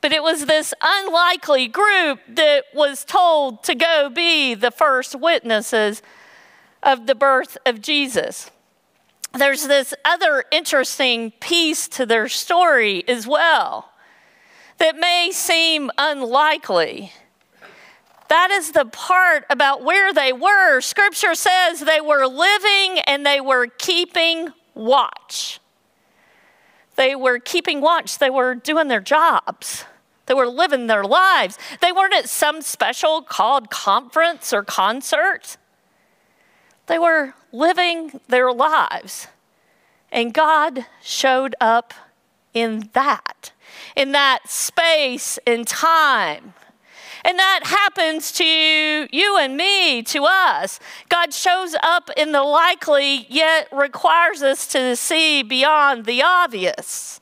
But 0.00 0.12
it 0.12 0.22
was 0.22 0.46
this 0.46 0.72
unlikely 0.82 1.68
group 1.68 2.20
that 2.28 2.64
was 2.74 3.04
told 3.04 3.62
to 3.64 3.74
go 3.74 4.08
be 4.08 4.54
the 4.54 4.70
first 4.70 5.14
witnesses 5.14 6.02
of 6.82 7.06
the 7.06 7.14
birth 7.14 7.58
of 7.66 7.82
Jesus. 7.82 8.50
There's 9.32 9.68
this 9.68 9.94
other 10.04 10.44
interesting 10.50 11.30
piece 11.32 11.86
to 11.88 12.06
their 12.06 12.28
story 12.28 13.06
as 13.06 13.26
well 13.26 13.90
that 14.78 14.96
may 14.96 15.30
seem 15.32 15.90
unlikely. 15.98 17.12
That 18.30 18.52
is 18.52 18.70
the 18.70 18.84
part 18.84 19.44
about 19.50 19.82
where 19.82 20.14
they 20.14 20.32
were. 20.32 20.80
Scripture 20.80 21.34
says 21.34 21.80
they 21.80 22.00
were 22.00 22.28
living 22.28 23.00
and 23.08 23.26
they 23.26 23.40
were 23.40 23.66
keeping 23.66 24.50
watch. 24.72 25.58
They 26.94 27.16
were 27.16 27.40
keeping 27.40 27.80
watch, 27.80 28.18
they 28.18 28.30
were 28.30 28.54
doing 28.54 28.86
their 28.86 29.00
jobs. 29.00 29.84
They 30.26 30.34
were 30.34 30.46
living 30.46 30.86
their 30.86 31.02
lives. 31.02 31.58
They 31.80 31.90
weren't 31.90 32.14
at 32.14 32.28
some 32.28 32.62
special 32.62 33.20
called 33.20 33.68
conference 33.68 34.52
or 34.52 34.62
concert. 34.62 35.56
They 36.86 37.00
were 37.00 37.34
living 37.50 38.20
their 38.28 38.52
lives. 38.52 39.26
And 40.12 40.32
God 40.32 40.86
showed 41.02 41.56
up 41.60 41.92
in 42.54 42.90
that, 42.92 43.50
in 43.96 44.12
that 44.12 44.48
space 44.48 45.36
and 45.48 45.66
time. 45.66 46.54
And 47.24 47.38
that 47.38 47.60
happens 47.64 48.32
to 48.32 48.44
you 48.44 49.38
and 49.38 49.56
me, 49.56 50.02
to 50.04 50.24
us. 50.24 50.80
God 51.08 51.34
shows 51.34 51.76
up 51.82 52.10
in 52.16 52.32
the 52.32 52.42
likely, 52.42 53.26
yet 53.28 53.68
requires 53.72 54.42
us 54.42 54.66
to 54.68 54.96
see 54.96 55.42
beyond 55.42 56.06
the 56.06 56.22
obvious. 56.22 57.20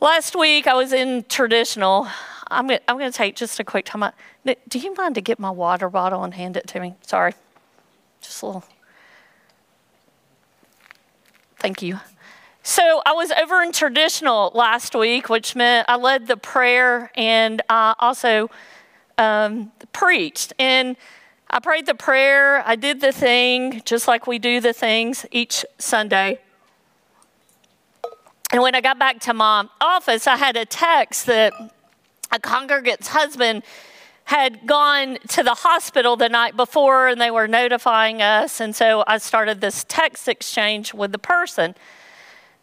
Last 0.00 0.36
week 0.36 0.66
I 0.66 0.74
was 0.74 0.92
in 0.92 1.24
traditional. 1.28 2.08
I'm 2.48 2.68
going 2.68 2.80
I'm 2.86 2.98
to 2.98 3.10
take 3.10 3.34
just 3.34 3.58
a 3.58 3.64
quick 3.64 3.86
time. 3.86 4.02
out. 4.02 4.14
Do 4.44 4.78
you 4.78 4.94
mind 4.94 5.14
to 5.16 5.20
get 5.20 5.38
my 5.38 5.50
water 5.50 5.88
bottle 5.88 6.22
and 6.22 6.34
hand 6.34 6.56
it 6.56 6.66
to 6.68 6.80
me? 6.80 6.94
Sorry. 7.02 7.32
Just 8.20 8.42
a 8.42 8.46
little. 8.46 8.64
Thank 11.58 11.82
you. 11.82 11.98
So 12.68 13.00
I 13.06 13.12
was 13.12 13.30
over 13.30 13.62
in 13.62 13.70
traditional 13.70 14.50
last 14.52 14.96
week, 14.96 15.28
which 15.28 15.54
meant 15.54 15.88
I 15.88 15.94
led 15.94 16.26
the 16.26 16.36
prayer 16.36 17.12
and 17.14 17.62
I 17.68 17.94
also 18.00 18.50
um, 19.18 19.70
preached. 19.92 20.52
And 20.58 20.96
I 21.48 21.60
prayed 21.60 21.86
the 21.86 21.94
prayer, 21.94 22.66
I 22.66 22.74
did 22.74 23.00
the 23.00 23.12
thing, 23.12 23.82
just 23.84 24.08
like 24.08 24.26
we 24.26 24.40
do 24.40 24.60
the 24.60 24.72
things 24.72 25.24
each 25.30 25.64
Sunday. 25.78 26.40
And 28.50 28.60
when 28.60 28.74
I 28.74 28.80
got 28.80 28.98
back 28.98 29.20
to 29.20 29.32
my 29.32 29.68
office, 29.80 30.26
I 30.26 30.34
had 30.34 30.56
a 30.56 30.64
text 30.64 31.26
that 31.26 31.52
a 32.32 32.40
congregant's 32.40 33.06
husband 33.06 33.62
had 34.24 34.66
gone 34.66 35.18
to 35.28 35.44
the 35.44 35.54
hospital 35.54 36.16
the 36.16 36.28
night 36.28 36.56
before 36.56 37.06
and 37.06 37.20
they 37.20 37.30
were 37.30 37.46
notifying 37.46 38.22
us. 38.22 38.58
And 38.58 38.74
so 38.74 39.04
I 39.06 39.18
started 39.18 39.60
this 39.60 39.84
text 39.88 40.26
exchange 40.26 40.92
with 40.92 41.12
the 41.12 41.18
person 41.18 41.76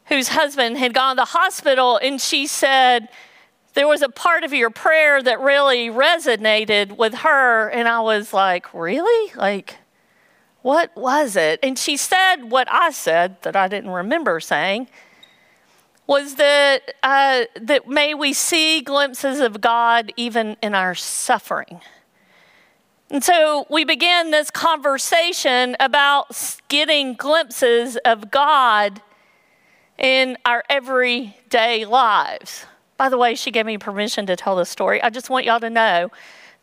whose 0.06 0.30
husband 0.30 0.78
had 0.78 0.94
gone 0.94 1.16
to 1.16 1.22
the 1.22 1.26
hospital, 1.26 1.98
and 1.98 2.20
she 2.20 2.48
said, 2.48 3.10
There 3.74 3.88
was 3.88 4.02
a 4.02 4.10
part 4.10 4.44
of 4.44 4.54
your 4.54 4.70
prayer 4.70 5.22
that 5.22 5.40
really 5.40 5.90
resonated 5.90 6.98
with 6.98 7.16
her. 7.16 7.70
And 7.70 7.88
I 7.88 8.02
was 8.02 8.34
like, 8.34 8.74
Really? 8.74 9.34
Like, 9.36 9.78
what 10.62 10.96
was 10.96 11.36
it? 11.36 11.60
And 11.62 11.78
she 11.78 11.98
said 11.98 12.46
what 12.46 12.72
I 12.72 12.92
said 12.92 13.42
that 13.42 13.56
I 13.56 13.68
didn't 13.68 13.92
remember 13.92 14.40
saying 14.40 14.88
was 16.08 16.36
that, 16.36 16.96
uh, 17.02 17.44
that 17.60 17.88
may 17.88 18.14
we 18.14 18.34
see 18.34 18.82
glimpses 18.82 19.40
of 19.40 19.62
God 19.62 20.12
even 20.18 20.58
in 20.62 20.74
our 20.76 20.96
suffering. 20.96 21.82
And 23.10 23.24
so 23.24 23.66
we 23.70 23.84
began 23.86 24.32
this 24.32 24.50
conversation 24.50 25.76
about 25.80 26.58
getting 26.68 27.14
glimpses 27.14 27.98
of 27.98 28.32
God 28.32 29.02
in 29.98 30.38
our 30.46 30.64
everyday 30.70 31.86
lives. 31.86 32.66
By 32.98 33.10
the 33.10 33.18
way, 33.18 33.36
she 33.36 33.52
gave 33.52 33.66
me 33.66 33.78
permission 33.78 34.26
to 34.28 34.36
tell 34.36 34.56
this 34.56 34.70
story. 34.70 35.02
I 35.02 35.10
just 35.10 35.30
want 35.30 35.46
y'all 35.46 35.60
to 35.60 35.70
know 35.70 36.12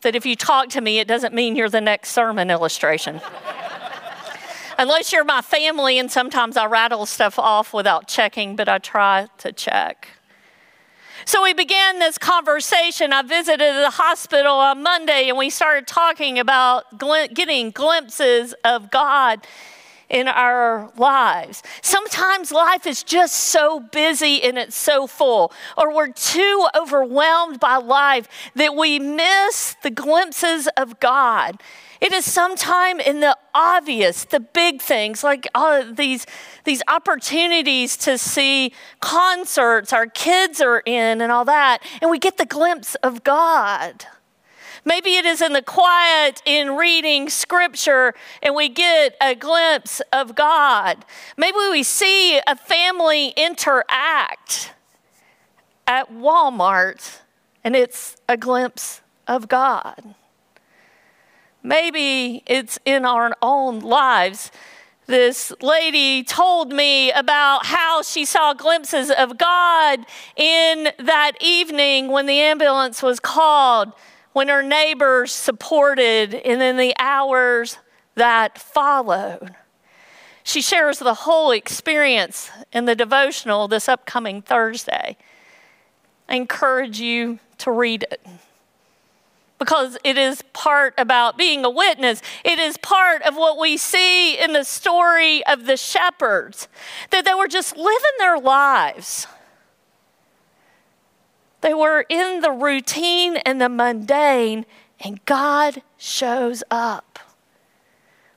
that 0.01 0.15
if 0.15 0.25
you 0.25 0.35
talk 0.35 0.69
to 0.69 0.81
me, 0.81 0.99
it 0.99 1.07
doesn't 1.07 1.33
mean 1.33 1.55
you're 1.55 1.69
the 1.69 1.81
next 1.81 2.11
sermon 2.11 2.49
illustration. 2.49 3.21
Unless 4.77 5.13
you're 5.13 5.23
my 5.23 5.41
family, 5.41 5.99
and 5.99 6.11
sometimes 6.11 6.57
I 6.57 6.65
rattle 6.65 7.05
stuff 7.05 7.37
off 7.37 7.73
without 7.73 8.07
checking, 8.07 8.55
but 8.55 8.67
I 8.67 8.79
try 8.79 9.27
to 9.39 9.51
check. 9.51 10.07
So 11.25 11.43
we 11.43 11.53
began 11.53 11.99
this 11.99 12.17
conversation. 12.17 13.13
I 13.13 13.21
visited 13.21 13.75
the 13.75 13.91
hospital 13.91 14.53
on 14.53 14.81
Monday 14.81 15.29
and 15.29 15.37
we 15.37 15.51
started 15.51 15.85
talking 15.85 16.39
about 16.39 16.85
getting 17.33 17.69
glimpses 17.69 18.55
of 18.65 18.89
God 18.89 19.45
in 20.11 20.27
our 20.27 20.91
lives. 20.97 21.63
Sometimes 21.81 22.51
life 22.51 22.85
is 22.85 23.01
just 23.01 23.33
so 23.35 23.79
busy 23.79 24.43
and 24.43 24.57
it's 24.57 24.75
so 24.75 25.07
full, 25.07 25.51
or 25.77 25.95
we're 25.95 26.11
too 26.11 26.67
overwhelmed 26.77 27.59
by 27.59 27.77
life 27.77 28.27
that 28.53 28.75
we 28.75 28.99
miss 28.99 29.75
the 29.81 29.89
glimpses 29.89 30.67
of 30.77 30.99
God. 30.99 31.61
It 32.01 32.11
is 32.11 32.25
sometime 32.25 32.99
in 32.99 33.21
the 33.21 33.37
obvious, 33.55 34.25
the 34.25 34.39
big 34.39 34.81
things, 34.81 35.23
like 35.23 35.47
uh, 35.55 35.83
these, 35.93 36.25
these 36.65 36.81
opportunities 36.87 37.95
to 37.97 38.17
see 38.17 38.73
concerts 38.99 39.93
our 39.93 40.07
kids 40.07 40.59
are 40.61 40.79
in 40.85 41.21
and 41.21 41.31
all 41.31 41.45
that, 41.45 41.79
and 42.01 42.11
we 42.11 42.19
get 42.19 42.37
the 42.37 42.45
glimpse 42.45 42.95
of 42.95 43.23
God. 43.23 44.05
Maybe 44.83 45.15
it 45.15 45.25
is 45.25 45.41
in 45.41 45.53
the 45.53 45.61
quiet 45.61 46.41
in 46.45 46.75
reading 46.75 47.29
scripture 47.29 48.13
and 48.41 48.55
we 48.55 48.67
get 48.67 49.15
a 49.21 49.35
glimpse 49.35 50.01
of 50.11 50.33
God. 50.33 51.05
Maybe 51.37 51.57
we 51.69 51.83
see 51.83 52.39
a 52.39 52.55
family 52.55 53.29
interact 53.37 54.73
at 55.85 56.11
Walmart 56.11 57.19
and 57.63 57.75
it's 57.75 58.17
a 58.27 58.37
glimpse 58.37 59.01
of 59.27 59.47
God. 59.47 60.15
Maybe 61.63 62.41
it's 62.47 62.79
in 62.85 63.05
our 63.05 63.35
own 63.41 63.81
lives. 63.81 64.51
This 65.05 65.53
lady 65.61 66.23
told 66.23 66.71
me 66.71 67.11
about 67.11 67.65
how 67.65 68.01
she 68.01 68.25
saw 68.25 68.53
glimpses 68.53 69.11
of 69.11 69.37
God 69.37 69.99
in 70.35 70.89
that 70.97 71.33
evening 71.39 72.07
when 72.07 72.25
the 72.25 72.39
ambulance 72.39 73.03
was 73.03 73.19
called, 73.19 73.93
when 74.33 74.47
her 74.47 74.63
neighbors 74.63 75.31
supported, 75.31 76.33
and 76.33 76.61
in 76.61 76.77
the 76.77 76.93
hours 76.99 77.77
that 78.15 78.57
followed. 78.57 79.55
She 80.43 80.61
shares 80.61 80.99
the 80.99 81.13
whole 81.13 81.51
experience 81.51 82.49
in 82.71 82.85
the 82.85 82.95
devotional 82.95 83.67
this 83.67 83.87
upcoming 83.87 84.41
Thursday. 84.41 85.17
I 86.27 86.35
encourage 86.35 86.99
you 86.99 87.39
to 87.59 87.71
read 87.71 88.05
it 88.09 88.25
because 89.59 89.95
it 90.03 90.17
is 90.17 90.41
part 90.53 90.95
about 90.97 91.37
being 91.37 91.63
a 91.63 91.69
witness. 91.69 92.19
It 92.43 92.57
is 92.57 92.77
part 92.77 93.21
of 93.21 93.35
what 93.35 93.59
we 93.59 93.77
see 93.77 94.35
in 94.41 94.53
the 94.53 94.63
story 94.63 95.45
of 95.45 95.67
the 95.67 95.77
shepherds 95.77 96.67
that 97.11 97.25
they 97.25 97.33
were 97.35 97.47
just 97.47 97.77
living 97.77 98.17
their 98.17 98.39
lives. 98.39 99.27
They 101.61 101.73
were 101.73 102.05
in 102.09 102.41
the 102.41 102.51
routine 102.51 103.37
and 103.37 103.61
the 103.61 103.69
mundane, 103.69 104.65
and 104.99 105.23
God 105.25 105.83
shows 105.97 106.63
up. 106.69 107.19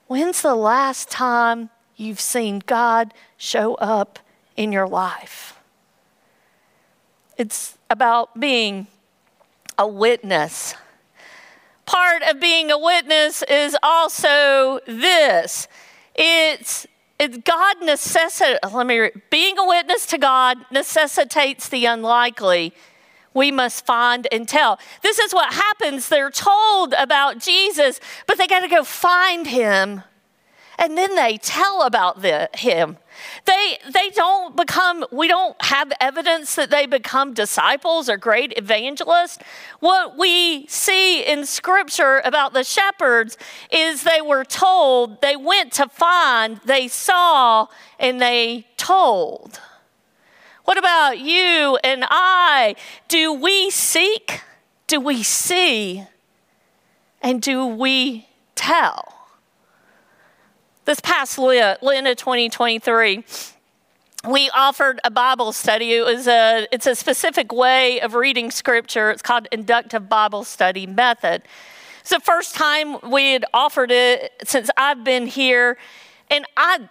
When's 0.06 0.42
the 0.42 0.54
last 0.54 1.10
time 1.10 1.70
you've 1.96 2.20
seen 2.20 2.62
God 2.66 3.14
show 3.36 3.74
up 3.76 4.18
in 4.56 4.72
your 4.72 4.86
life? 4.86 5.58
It's 7.36 7.78
about 7.90 8.38
being 8.38 8.86
a 9.78 9.88
witness 9.88 10.74
part 11.86 12.22
of 12.22 12.40
being 12.40 12.70
a 12.70 12.78
witness 12.78 13.42
is 13.42 13.76
also 13.82 14.80
this 14.86 15.68
it's 16.14 16.86
it's 17.16 17.38
God 17.38 17.76
necessitates, 17.80 18.72
let 18.72 18.86
me, 18.88 19.08
being 19.30 19.56
a 19.56 19.66
witness 19.66 20.04
to 20.06 20.18
God 20.18 20.58
necessitates 20.72 21.68
the 21.68 21.86
unlikely. 21.86 22.74
We 23.34 23.50
must 23.50 23.84
find 23.84 24.26
and 24.32 24.48
tell. 24.48 24.78
This 25.02 25.18
is 25.18 25.34
what 25.34 25.52
happens. 25.52 26.08
They're 26.08 26.30
told 26.30 26.94
about 26.94 27.38
Jesus, 27.38 28.00
but 28.26 28.38
they 28.38 28.46
got 28.46 28.60
to 28.60 28.68
go 28.68 28.84
find 28.84 29.46
him. 29.46 30.02
And 30.78 30.98
then 30.98 31.14
they 31.14 31.38
tell 31.38 31.82
about 31.82 32.22
the, 32.22 32.48
him. 32.54 32.96
They, 33.44 33.78
they 33.88 34.10
don't 34.10 34.56
become, 34.56 35.04
we 35.12 35.28
don't 35.28 35.54
have 35.62 35.92
evidence 36.00 36.56
that 36.56 36.70
they 36.70 36.86
become 36.86 37.32
disciples 37.32 38.08
or 38.08 38.16
great 38.16 38.54
evangelists. 38.56 39.38
What 39.78 40.18
we 40.18 40.66
see 40.66 41.22
in 41.22 41.46
scripture 41.46 42.20
about 42.24 42.54
the 42.54 42.64
shepherds 42.64 43.38
is 43.70 44.02
they 44.02 44.20
were 44.20 44.44
told, 44.44 45.20
they 45.20 45.36
went 45.36 45.72
to 45.74 45.88
find, 45.88 46.60
they 46.64 46.88
saw, 46.88 47.68
and 48.00 48.20
they 48.20 48.66
told. 48.76 49.60
What 50.64 50.78
about 50.78 51.18
you 51.18 51.78
and 51.84 52.04
I? 52.08 52.74
Do 53.08 53.32
we 53.32 53.70
seek? 53.70 54.40
Do 54.86 54.98
we 54.98 55.22
see? 55.22 56.06
And 57.20 57.42
do 57.42 57.66
we 57.66 58.28
tell? 58.54 59.14
This 60.86 61.00
past 61.00 61.38
of 61.38 62.18
2023, 62.18 63.24
we 64.28 64.50
offered 64.50 65.00
a 65.04 65.10
Bible 65.10 65.52
study. 65.52 65.94
It 65.94 66.04
was 66.04 66.26
a, 66.26 66.66
it's 66.72 66.86
a 66.86 66.94
specific 66.94 67.52
way 67.52 68.00
of 68.00 68.14
reading 68.14 68.50
scripture. 68.50 69.10
It's 69.10 69.22
called 69.22 69.48
inductive 69.52 70.08
Bible 70.08 70.44
study 70.44 70.86
method. 70.86 71.42
It's 72.00 72.10
the 72.10 72.20
first 72.20 72.54
time 72.54 72.98
we 73.10 73.32
had 73.32 73.44
offered 73.52 73.90
it 73.90 74.32
since 74.44 74.70
I've 74.76 75.04
been 75.04 75.26
here. 75.26 75.78
And 76.30 76.44
I, 76.56 76.88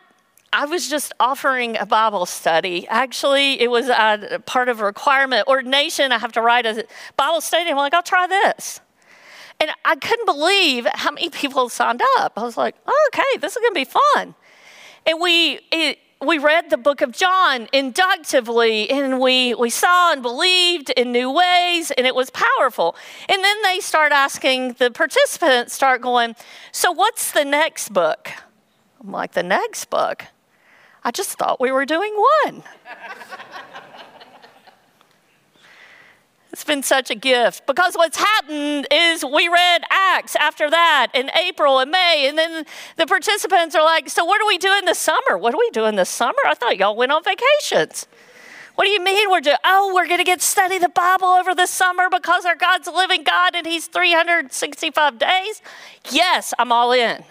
I 0.54 0.66
was 0.66 0.88
just 0.88 1.14
offering 1.20 1.78
a 1.80 1.86
Bible 1.86 2.28
study. 2.28 2.88
Actually, 2.88 3.60
it 3.60 3.72
was 3.72 3.90
a 3.90 4.40
part 4.46 4.70
of 4.70 4.82
a 4.82 4.86
requirement 4.86 5.48
ordination. 5.48 6.12
I 6.12 6.20
have 6.20 6.32
to 6.34 6.42
write 6.42 6.68
a 6.68 6.86
Bible 7.18 7.42
study. 7.42 7.72
I'm 7.72 7.76
like, 7.78 7.96
I'll 7.96 8.04
try 8.04 8.28
this. 8.28 8.80
And 9.60 9.72
I 9.84 9.96
couldn't 9.96 10.28
believe 10.28 10.86
how 10.94 11.12
many 11.12 11.30
people 11.32 11.70
signed 11.70 12.02
up. 12.20 12.34
I 12.38 12.44
was 12.44 12.56
like, 12.56 12.76
oh, 12.86 13.10
okay, 13.12 13.40
this 13.40 13.54
is 13.54 13.58
going 13.58 13.72
to 13.72 13.80
be 13.80 14.00
fun. 14.16 14.36
And 15.08 15.20
we, 15.20 15.60
it, 15.72 15.98
we 16.22 16.38
read 16.38 16.70
the 16.70 16.78
book 16.78 17.02
of 17.02 17.12
John 17.12 17.68
inductively, 17.74 18.90
and 18.92 19.20
we, 19.20 19.56
we 19.56 19.72
saw 19.72 20.14
and 20.14 20.22
believed 20.22 20.92
in 20.92 21.12
new 21.12 21.32
ways, 21.32 21.90
and 21.90 22.06
it 22.06 22.14
was 22.14 22.30
powerful. 22.30 22.96
And 23.28 23.44
then 23.44 23.58
they 23.64 23.80
start 23.80 24.12
asking, 24.12 24.74
the 24.74 24.92
participants 24.92 25.74
start 25.74 26.02
going, 26.02 26.36
So, 26.72 26.92
what's 26.92 27.32
the 27.32 27.44
next 27.44 27.92
book? 27.92 28.30
I'm 29.02 29.12
like, 29.12 29.32
The 29.32 29.44
next 29.44 29.86
book? 29.90 30.26
I 31.04 31.12
just 31.12 31.38
thought 31.38 31.60
we 31.60 31.72
were 31.72 31.86
doing 31.86 32.16
one. 32.46 32.64
It's 36.54 36.64
been 36.64 36.84
such 36.84 37.10
a 37.10 37.16
gift 37.16 37.66
because 37.66 37.96
what's 37.96 38.18
happened 38.18 38.88
is 38.92 39.26
we 39.26 39.48
read 39.48 39.82
Acts 39.90 40.36
after 40.36 40.70
that 40.70 41.08
in 41.16 41.32
April 41.32 41.80
and 41.80 41.90
May, 41.90 42.28
and 42.30 42.38
then 42.38 42.66
the 42.96 43.08
participants 43.08 43.76
are 43.76 43.84
like, 43.84 44.08
So, 44.08 44.24
what 44.24 44.40
are 44.40 44.48
we 44.48 44.60
doing 44.60 44.86
this 44.86 45.00
summer? 45.00 45.36
What 45.36 45.56
are 45.56 45.58
we 45.58 45.72
doing 45.72 45.96
this 45.96 46.10
summer? 46.10 46.38
I 46.46 46.54
thought 46.54 46.78
y'all 46.78 46.96
went 46.96 47.12
on 47.12 47.24
vacations. 47.24 48.06
What 48.76 48.86
do 48.86 48.92
you 48.92 49.04
mean 49.04 49.32
we're 49.32 49.42
doing? 49.42 49.58
Oh, 49.66 49.94
we're 49.96 50.08
going 50.08 50.20
to 50.20 50.24
get 50.24 50.44
study 50.44 50.78
the 50.78 50.90
Bible 50.90 51.28
over 51.28 51.56
the 51.56 51.66
summer 51.66 52.08
because 52.12 52.46
our 52.46 52.56
God's 52.56 52.88
a 52.88 52.92
living 52.92 53.24
God 53.24 53.56
and 53.56 53.66
He's 53.66 53.88
365 53.88 55.18
days? 55.18 55.62
Yes, 56.12 56.54
I'm 56.60 56.72
all 56.72 56.92
in. 56.92 57.24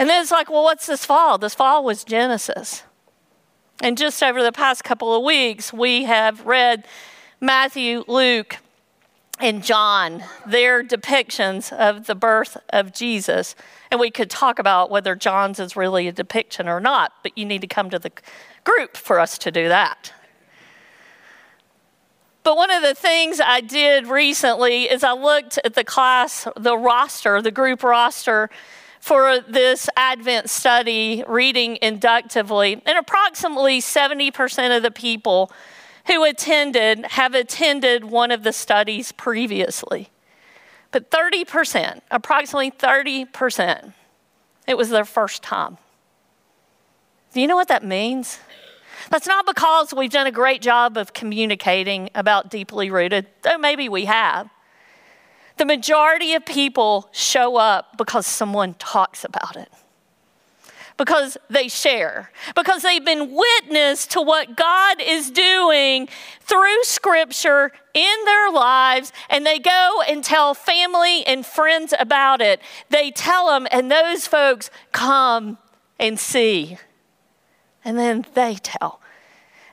And 0.00 0.08
then 0.08 0.22
it's 0.22 0.30
like, 0.30 0.48
well, 0.48 0.64
what's 0.64 0.86
this 0.86 1.04
fall? 1.04 1.36
This 1.36 1.54
fall 1.54 1.84
was 1.84 2.04
Genesis. 2.04 2.84
And 3.82 3.98
just 3.98 4.22
over 4.22 4.42
the 4.42 4.50
past 4.50 4.82
couple 4.82 5.14
of 5.14 5.22
weeks, 5.22 5.74
we 5.74 6.04
have 6.04 6.46
read 6.46 6.86
Matthew, 7.38 8.04
Luke, 8.08 8.56
and 9.38 9.62
John, 9.62 10.24
their 10.46 10.82
depictions 10.82 11.70
of 11.70 12.06
the 12.06 12.14
birth 12.14 12.56
of 12.70 12.94
Jesus. 12.94 13.54
And 13.90 14.00
we 14.00 14.10
could 14.10 14.30
talk 14.30 14.58
about 14.58 14.90
whether 14.90 15.14
John's 15.14 15.60
is 15.60 15.76
really 15.76 16.08
a 16.08 16.12
depiction 16.12 16.66
or 16.66 16.80
not, 16.80 17.12
but 17.22 17.36
you 17.36 17.44
need 17.44 17.60
to 17.60 17.66
come 17.66 17.90
to 17.90 17.98
the 17.98 18.12
group 18.64 18.96
for 18.96 19.20
us 19.20 19.36
to 19.36 19.50
do 19.50 19.68
that. 19.68 20.14
But 22.42 22.56
one 22.56 22.70
of 22.70 22.82
the 22.82 22.94
things 22.94 23.38
I 23.38 23.60
did 23.60 24.06
recently 24.06 24.84
is 24.84 25.04
I 25.04 25.12
looked 25.12 25.58
at 25.62 25.74
the 25.74 25.84
class, 25.84 26.48
the 26.56 26.78
roster, 26.78 27.42
the 27.42 27.50
group 27.50 27.82
roster 27.82 28.48
for 29.00 29.40
this 29.40 29.88
Advent 29.96 30.50
study, 30.50 31.24
reading 31.26 31.78
inductively, 31.80 32.82
and 32.84 32.98
approximately 32.98 33.80
70% 33.80 34.76
of 34.76 34.82
the 34.82 34.90
people 34.90 35.50
who 36.06 36.22
attended 36.24 37.06
have 37.06 37.34
attended 37.34 38.04
one 38.04 38.30
of 38.30 38.42
the 38.42 38.52
studies 38.52 39.12
previously. 39.12 40.10
But 40.92 41.10
30%, 41.10 42.00
approximately 42.10 42.70
30%, 42.70 43.92
it 44.66 44.76
was 44.76 44.90
their 44.90 45.04
first 45.04 45.42
time. 45.42 45.78
Do 47.32 47.40
you 47.40 47.46
know 47.46 47.56
what 47.56 47.68
that 47.68 47.84
means? 47.84 48.38
That's 49.08 49.26
not 49.26 49.46
because 49.46 49.94
we've 49.94 50.10
done 50.10 50.26
a 50.26 50.32
great 50.32 50.60
job 50.60 50.96
of 50.96 51.12
communicating 51.12 52.10
about 52.14 52.50
deeply 52.50 52.90
rooted, 52.90 53.26
though 53.42 53.56
maybe 53.56 53.88
we 53.88 54.04
have. 54.04 54.50
The 55.60 55.66
majority 55.66 56.32
of 56.32 56.46
people 56.46 57.10
show 57.12 57.56
up 57.58 57.98
because 57.98 58.26
someone 58.26 58.72
talks 58.78 59.26
about 59.26 59.56
it 59.56 59.68
because 60.96 61.36
they 61.50 61.68
share, 61.68 62.30
because 62.56 62.80
they've 62.80 63.04
been 63.04 63.34
witness 63.34 64.06
to 64.06 64.22
what 64.22 64.56
God 64.56 65.02
is 65.02 65.30
doing 65.30 66.08
through 66.40 66.82
Scripture 66.84 67.72
in 67.92 68.16
their 68.24 68.50
lives, 68.50 69.12
and 69.28 69.44
they 69.44 69.58
go 69.58 70.00
and 70.08 70.24
tell 70.24 70.54
family 70.54 71.26
and 71.26 71.44
friends 71.44 71.92
about 71.98 72.40
it. 72.40 72.62
They 72.88 73.10
tell 73.10 73.48
them, 73.48 73.68
and 73.70 73.90
those 73.90 74.26
folks 74.26 74.70
come 74.92 75.58
and 75.98 76.18
see, 76.18 76.78
and 77.84 77.98
then 77.98 78.24
they 78.32 78.54
tell. 78.54 79.02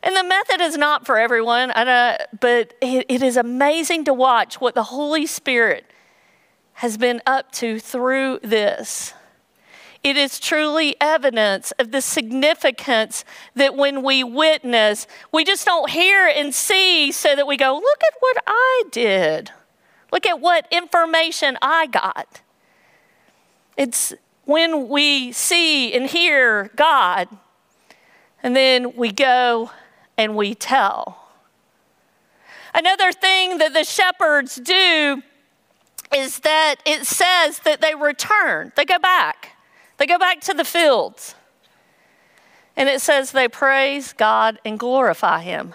And 0.08 0.15
the 0.15 0.24
method 0.24 0.62
is 0.62 0.78
not 0.78 1.06
for 1.06 1.17
everyone, 1.17 1.70
uh, 1.72 2.15
but 2.39 2.74
it, 2.80 3.08
it 3.10 3.22
is 3.22 3.36
amazing 3.36 4.06
to 4.06 4.13
watch 4.13 4.62
what 4.62 4.74
the 4.74 4.84
Holy 4.84 5.26
Spirit 5.26 5.84
has 6.76 6.98
been 6.98 7.22
up 7.26 7.52
to 7.52 7.78
through 7.78 8.39
this. 8.41 9.13
It 10.06 10.15
is 10.15 10.39
truly 10.39 10.96
evidence 11.02 11.72
of 11.72 11.91
the 11.91 12.00
significance 12.00 13.26
that 13.54 13.76
when 13.76 14.02
we 14.02 14.24
witness, 14.24 15.08
we 15.34 15.43
just 15.43 15.65
don't 15.65 15.89
hear 15.89 16.26
and 16.26 16.56
see 16.56 17.12
so 17.12 17.36
that 17.36 17.46
we 17.46 17.58
go, 17.58 17.74
look 17.74 18.02
at 18.02 18.13
what 18.22 18.38
I 18.48 18.84
did. 18.89 19.52
Look 20.13 20.26
at 20.26 20.39
what 20.39 20.70
information 20.72 21.58
I 21.62 21.86
got. 21.86 22.39
It's 23.76 24.13
when 24.46 24.88
we 24.88 25.34
see 25.34 25.91
and 25.91 26.10
hear 26.10 26.72
God, 26.78 27.28
and 28.41 28.56
then 28.56 28.96
we 28.96 29.12
go 29.12 29.70
and 30.17 30.36
we 30.36 30.56
tell. 30.56 31.30
Another 32.73 33.12
thing 33.12 33.58
that 33.58 33.73
the 33.73 33.84
shepherds 33.84 34.56
do 34.56 35.21
is 36.15 36.39
that 36.39 36.75
it 36.86 37.06
says 37.06 37.60
that 37.60 37.82
they 37.82 37.95
return, 37.95 38.71
they 38.75 38.86
go 38.86 38.99
back, 38.99 39.53
they 39.97 40.06
go 40.06 40.17
back 40.17 40.41
to 40.41 40.53
the 40.53 40.65
fields. 40.65 41.36
And 42.75 42.88
it 42.88 43.01
says 43.01 43.32
they 43.32 43.47
praise 43.47 44.13
God 44.13 44.60
and 44.63 44.77
glorify 44.77 45.41
Him. 45.41 45.73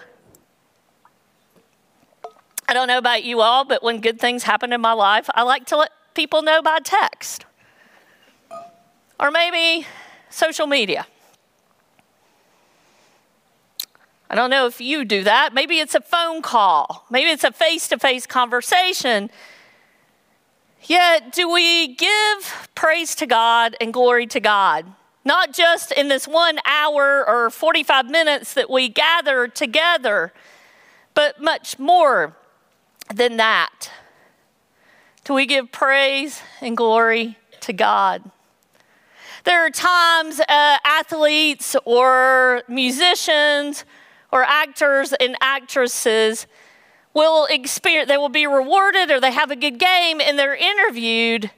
I 2.67 2.73
don't 2.73 2.87
know 2.87 2.97
about 2.97 3.25
you 3.25 3.41
all, 3.41 3.65
but 3.65 3.83
when 3.83 3.99
good 3.99 4.19
things 4.19 4.43
happen 4.43 4.71
in 4.71 4.79
my 4.79 4.93
life, 4.93 5.29
I 5.35 5.43
like 5.43 5.65
to 5.67 5.77
let 5.77 5.91
people 6.13 6.41
know 6.41 6.61
by 6.61 6.79
text 6.79 7.45
or 9.19 9.31
maybe 9.31 9.85
social 10.29 10.65
media. 10.65 11.05
I 14.33 14.35
don't 14.35 14.49
know 14.49 14.65
if 14.65 14.81
you 14.81 15.05
do 15.05 15.23
that. 15.25 15.53
Maybe 15.53 15.77
it's 15.77 15.93
a 15.93 16.01
phone 16.01 16.41
call, 16.41 17.05
maybe 17.11 17.29
it's 17.29 17.43
a 17.43 17.51
face 17.51 17.87
to 17.89 17.99
face 17.99 18.25
conversation. 18.25 19.29
Yet, 20.85 21.31
do 21.31 21.47
we 21.51 21.93
give 21.93 22.69
praise 22.73 23.13
to 23.17 23.27
God 23.27 23.75
and 23.79 23.93
glory 23.93 24.25
to 24.25 24.39
God? 24.39 24.87
Not 25.23 25.53
just 25.53 25.91
in 25.91 26.07
this 26.07 26.27
one 26.27 26.57
hour 26.65 27.23
or 27.29 27.51
45 27.51 28.09
minutes 28.09 28.55
that 28.55 28.71
we 28.71 28.89
gather 28.89 29.47
together, 29.47 30.33
but 31.13 31.39
much 31.39 31.77
more 31.77 32.35
than 33.13 33.37
that. 33.37 33.91
Do 35.25 35.35
we 35.35 35.45
give 35.45 35.71
praise 35.71 36.41
and 36.59 36.75
glory 36.75 37.37
to 37.61 37.71
God? 37.71 38.31
There 39.43 39.63
are 39.63 39.69
times 39.69 40.39
uh, 40.39 40.77
athletes 40.83 41.75
or 41.85 42.63
musicians 42.67 43.85
or 44.33 44.43
actors 44.43 45.13
and 45.13 45.37
actresses 45.41 46.47
will 47.13 47.45
experience, 47.45 48.07
they 48.07 48.17
will 48.17 48.29
be 48.29 48.47
rewarded 48.47 49.11
or 49.11 49.19
they 49.19 49.31
have 49.31 49.51
a 49.51 49.55
good 49.55 49.77
game 49.77 50.19
and 50.19 50.39
they're 50.39 50.55
interviewed. 50.55 51.51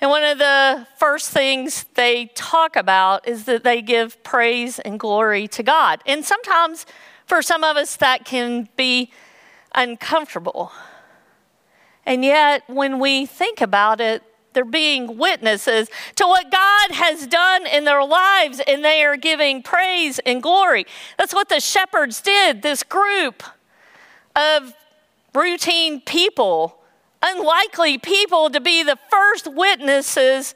And 0.00 0.10
one 0.10 0.24
of 0.24 0.38
the 0.38 0.86
first 0.96 1.28
things 1.28 1.84
they 1.96 2.30
talk 2.34 2.74
about 2.74 3.28
is 3.28 3.44
that 3.44 3.64
they 3.64 3.82
give 3.82 4.22
praise 4.22 4.78
and 4.78 4.98
glory 4.98 5.46
to 5.48 5.62
God. 5.62 6.00
And 6.06 6.24
sometimes 6.24 6.86
for 7.26 7.42
some 7.42 7.62
of 7.62 7.76
us 7.76 7.96
that 7.96 8.24
can 8.24 8.70
be 8.76 9.12
uncomfortable. 9.74 10.72
And 12.06 12.24
yet, 12.24 12.62
when 12.66 12.98
we 12.98 13.26
think 13.26 13.60
about 13.60 14.00
it, 14.00 14.22
they're 14.52 14.64
being 14.64 15.16
witnesses 15.16 15.88
to 16.16 16.26
what 16.26 16.50
God 16.50 16.90
has 16.92 17.26
done 17.26 17.66
in 17.66 17.84
their 17.84 18.04
lives, 18.04 18.60
and 18.66 18.84
they 18.84 19.04
are 19.04 19.16
giving 19.16 19.62
praise 19.62 20.18
and 20.20 20.42
glory. 20.42 20.86
That's 21.18 21.34
what 21.34 21.48
the 21.48 21.60
shepherds 21.60 22.20
did, 22.20 22.62
this 22.62 22.82
group 22.82 23.42
of 24.34 24.74
routine 25.34 26.00
people, 26.00 26.78
unlikely 27.22 27.98
people 27.98 28.50
to 28.50 28.60
be 28.60 28.82
the 28.82 28.98
first 29.10 29.52
witnesses 29.52 30.54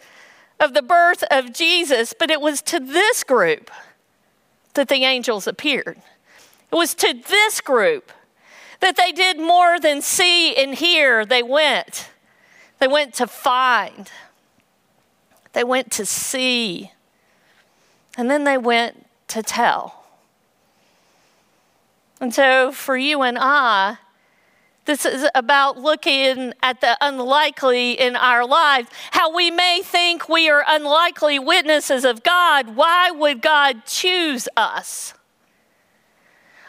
of 0.61 0.75
the 0.75 0.83
birth 0.83 1.23
of 1.31 1.53
Jesus, 1.53 2.15
but 2.19 2.31
it 2.31 2.41
was 2.41 2.63
to 2.63 2.81
this 2.81 3.25
group 3.25 3.71
that 4.75 4.89
the 4.89 5.05
angels 5.05 5.47
appeared. 5.47 5.99
It 6.73 6.77
was 6.77 6.95
to 6.95 7.15
this 7.29 7.61
group 7.61 8.11
that 8.81 8.97
they 8.97 9.13
did 9.13 9.39
more 9.39 9.79
than 9.79 10.03
see 10.03 10.57
and 10.57 10.75
hear, 10.75 11.25
they 11.25 11.43
went. 11.43 12.11
They 12.85 12.89
went 12.89 13.15
to 13.15 13.27
find, 13.27 14.11
they 15.55 15.65
went 15.65 15.91
to 15.93 16.05
see, 16.05 16.93
and 18.15 18.31
then 18.31 18.45
they 18.45 18.59
went 18.59 19.07
to 19.29 19.43
tell. 19.43 20.05
And 22.21 22.35
so 22.35 22.73
for 22.73 22.95
you 22.95 23.23
and 23.23 23.39
I, 23.41 23.97
this 24.85 25.07
is 25.07 25.27
about 25.35 25.79
looking 25.79 26.53
at 26.63 26.83
the 26.83 26.99
unlikely 27.01 27.93
in 27.93 28.17
our 28.17 28.47
lives, 28.47 28.91
how 29.13 29.35
we 29.35 29.51
may 29.51 29.81
think 29.83 30.29
we 30.29 30.51
are 30.51 30.63
unlikely 30.69 31.39
witnesses 31.39 32.05
of 32.05 32.23
God. 32.23 32.77
Why 32.77 33.11
would 33.11 33.41
God 33.41 33.87
choose 33.87 34.47
us? 34.59 35.15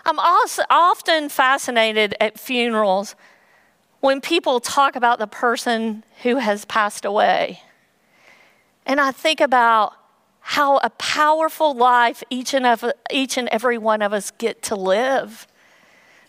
I'm 0.05 0.19
also 0.19 0.61
often 0.69 1.27
fascinated 1.27 2.15
at 2.21 2.39
funerals 2.39 3.15
when 4.05 4.21
people 4.21 4.59
talk 4.59 4.95
about 4.95 5.17
the 5.17 5.25
person 5.25 6.03
who 6.21 6.35
has 6.35 6.63
passed 6.65 7.05
away. 7.05 7.59
And 8.85 9.01
I 9.01 9.11
think 9.11 9.41
about 9.41 9.93
how 10.41 10.77
a 10.77 10.91
powerful 10.91 11.73
life 11.73 12.21
each 12.29 12.53
and, 12.53 12.67
of, 12.67 12.85
each 13.09 13.35
and 13.35 13.49
every 13.49 13.79
one 13.79 14.03
of 14.03 14.13
us 14.13 14.29
get 14.29 14.61
to 14.61 14.75
live. 14.75 15.47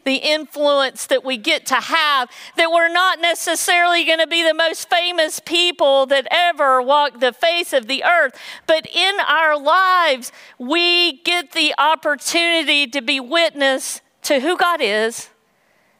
The 0.04 0.14
influence 0.14 1.04
that 1.08 1.22
we 1.22 1.36
get 1.36 1.66
to 1.66 1.74
have, 1.74 2.30
that 2.56 2.70
we're 2.72 2.88
not 2.88 3.20
necessarily 3.20 4.06
going 4.06 4.20
to 4.20 4.26
be 4.26 4.42
the 4.42 4.54
most 4.54 4.88
famous 4.88 5.38
people 5.38 6.06
that 6.06 6.26
ever 6.30 6.80
walked 6.80 7.20
the 7.20 7.34
face 7.34 7.74
of 7.74 7.88
the 7.88 8.04
earth, 8.04 8.40
but 8.66 8.86
in 8.86 9.16
our 9.28 9.60
lives, 9.60 10.32
we 10.58 11.20
get 11.24 11.52
the 11.52 11.74
opportunity 11.76 12.86
to 12.86 13.02
be 13.02 13.20
witness 13.20 14.00
to 14.22 14.40
who 14.40 14.56
God 14.56 14.80
is 14.80 15.28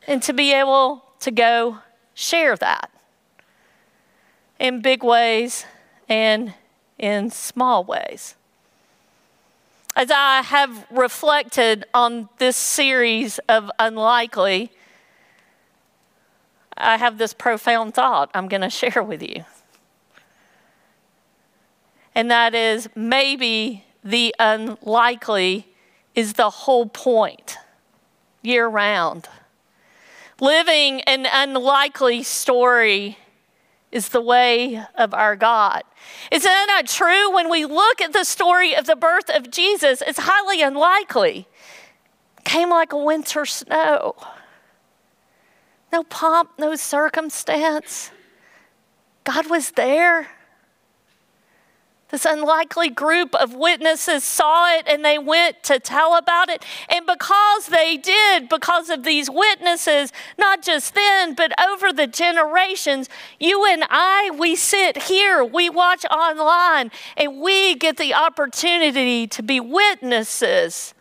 and 0.08 0.22
to 0.22 0.32
be 0.32 0.54
able 0.54 1.05
to 1.20 1.30
go 1.30 1.78
share 2.14 2.56
that 2.56 2.90
in 4.58 4.80
big 4.80 5.02
ways 5.04 5.66
and 6.08 6.54
in 6.98 7.30
small 7.30 7.84
ways. 7.84 8.34
As 9.94 10.10
I 10.10 10.42
have 10.42 10.86
reflected 10.90 11.86
on 11.94 12.28
this 12.38 12.56
series 12.56 13.38
of 13.48 13.70
unlikely, 13.78 14.70
I 16.76 16.98
have 16.98 17.16
this 17.18 17.32
profound 17.32 17.94
thought 17.94 18.30
I'm 18.34 18.48
going 18.48 18.60
to 18.60 18.70
share 18.70 19.02
with 19.02 19.22
you. 19.22 19.44
And 22.14 22.30
that 22.30 22.54
is 22.54 22.88
maybe 22.94 23.84
the 24.02 24.34
unlikely 24.38 25.66
is 26.14 26.34
the 26.34 26.50
whole 26.50 26.86
point 26.86 27.58
year 28.42 28.66
round. 28.66 29.28
Living 30.40 31.00
an 31.02 31.26
unlikely 31.30 32.22
story 32.22 33.18
is 33.90 34.10
the 34.10 34.20
way 34.20 34.82
of 34.94 35.14
our 35.14 35.36
God. 35.36 35.82
Is 36.30 36.42
that 36.42 36.66
not 36.68 36.86
true? 36.86 37.32
When 37.32 37.48
we 37.48 37.64
look 37.64 38.00
at 38.02 38.12
the 38.12 38.24
story 38.24 38.74
of 38.74 38.86
the 38.86 38.96
birth 38.96 39.30
of 39.30 39.50
Jesus, 39.50 40.02
it's 40.06 40.18
highly 40.18 40.60
unlikely. 40.60 41.48
Came 42.44 42.70
like 42.70 42.92
a 42.92 42.98
winter 42.98 43.46
snow. 43.46 44.14
No 45.92 46.02
pomp, 46.02 46.50
no 46.58 46.74
circumstance. 46.74 48.10
God 49.24 49.48
was 49.48 49.70
there. 49.72 50.28
This 52.10 52.24
unlikely 52.24 52.90
group 52.90 53.34
of 53.34 53.54
witnesses 53.54 54.22
saw 54.22 54.72
it 54.72 54.86
and 54.86 55.04
they 55.04 55.18
went 55.18 55.64
to 55.64 55.80
tell 55.80 56.16
about 56.16 56.48
it. 56.48 56.64
And 56.88 57.04
because 57.04 57.66
they 57.66 57.96
did, 57.96 58.48
because 58.48 58.90
of 58.90 59.02
these 59.02 59.28
witnesses, 59.28 60.12
not 60.38 60.62
just 60.62 60.94
then, 60.94 61.34
but 61.34 61.52
over 61.60 61.92
the 61.92 62.06
generations, 62.06 63.08
you 63.40 63.64
and 63.66 63.82
I, 63.90 64.30
we 64.38 64.54
sit 64.54 65.04
here, 65.04 65.44
we 65.44 65.68
watch 65.68 66.04
online, 66.04 66.92
and 67.16 67.40
we 67.40 67.74
get 67.74 67.96
the 67.96 68.14
opportunity 68.14 69.26
to 69.26 69.42
be 69.42 69.58
witnesses 69.58 70.94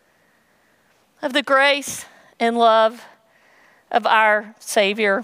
of 1.21 1.33
the 1.33 1.43
grace 1.43 2.05
and 2.39 2.57
love 2.57 3.05
of 3.91 4.07
our 4.07 4.55
Savior, 4.59 5.23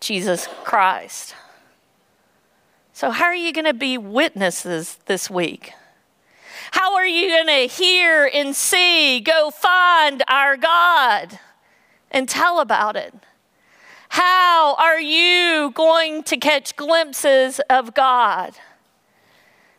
Jesus 0.00 0.48
Christ. 0.64 1.36
So, 3.00 3.10
how 3.10 3.24
are 3.24 3.34
you 3.34 3.54
going 3.54 3.64
to 3.64 3.72
be 3.72 3.96
witnesses 3.96 4.98
this 5.06 5.30
week? 5.30 5.72
How 6.72 6.96
are 6.96 7.06
you 7.06 7.30
going 7.30 7.46
to 7.46 7.74
hear 7.74 8.30
and 8.30 8.54
see, 8.54 9.20
go 9.20 9.50
find 9.50 10.22
our 10.28 10.58
God 10.58 11.40
and 12.10 12.28
tell 12.28 12.60
about 12.60 12.96
it? 12.96 13.14
How 14.10 14.74
are 14.74 15.00
you 15.00 15.70
going 15.70 16.24
to 16.24 16.36
catch 16.36 16.76
glimpses 16.76 17.58
of 17.70 17.94
God? 17.94 18.52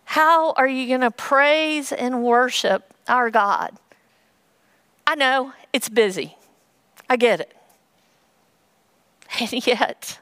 How 0.05 0.53
are 0.53 0.67
you 0.67 0.87
going 0.87 1.01
to 1.01 1.11
praise 1.11 1.91
and 1.91 2.23
worship 2.23 2.91
our 3.07 3.29
God? 3.29 3.77
I 5.05 5.13
know 5.13 5.53
it's 5.71 5.89
busy. 5.89 6.37
I 7.07 7.17
get 7.17 7.39
it. 7.39 7.53
And 9.39 9.67
yet, 9.67 10.17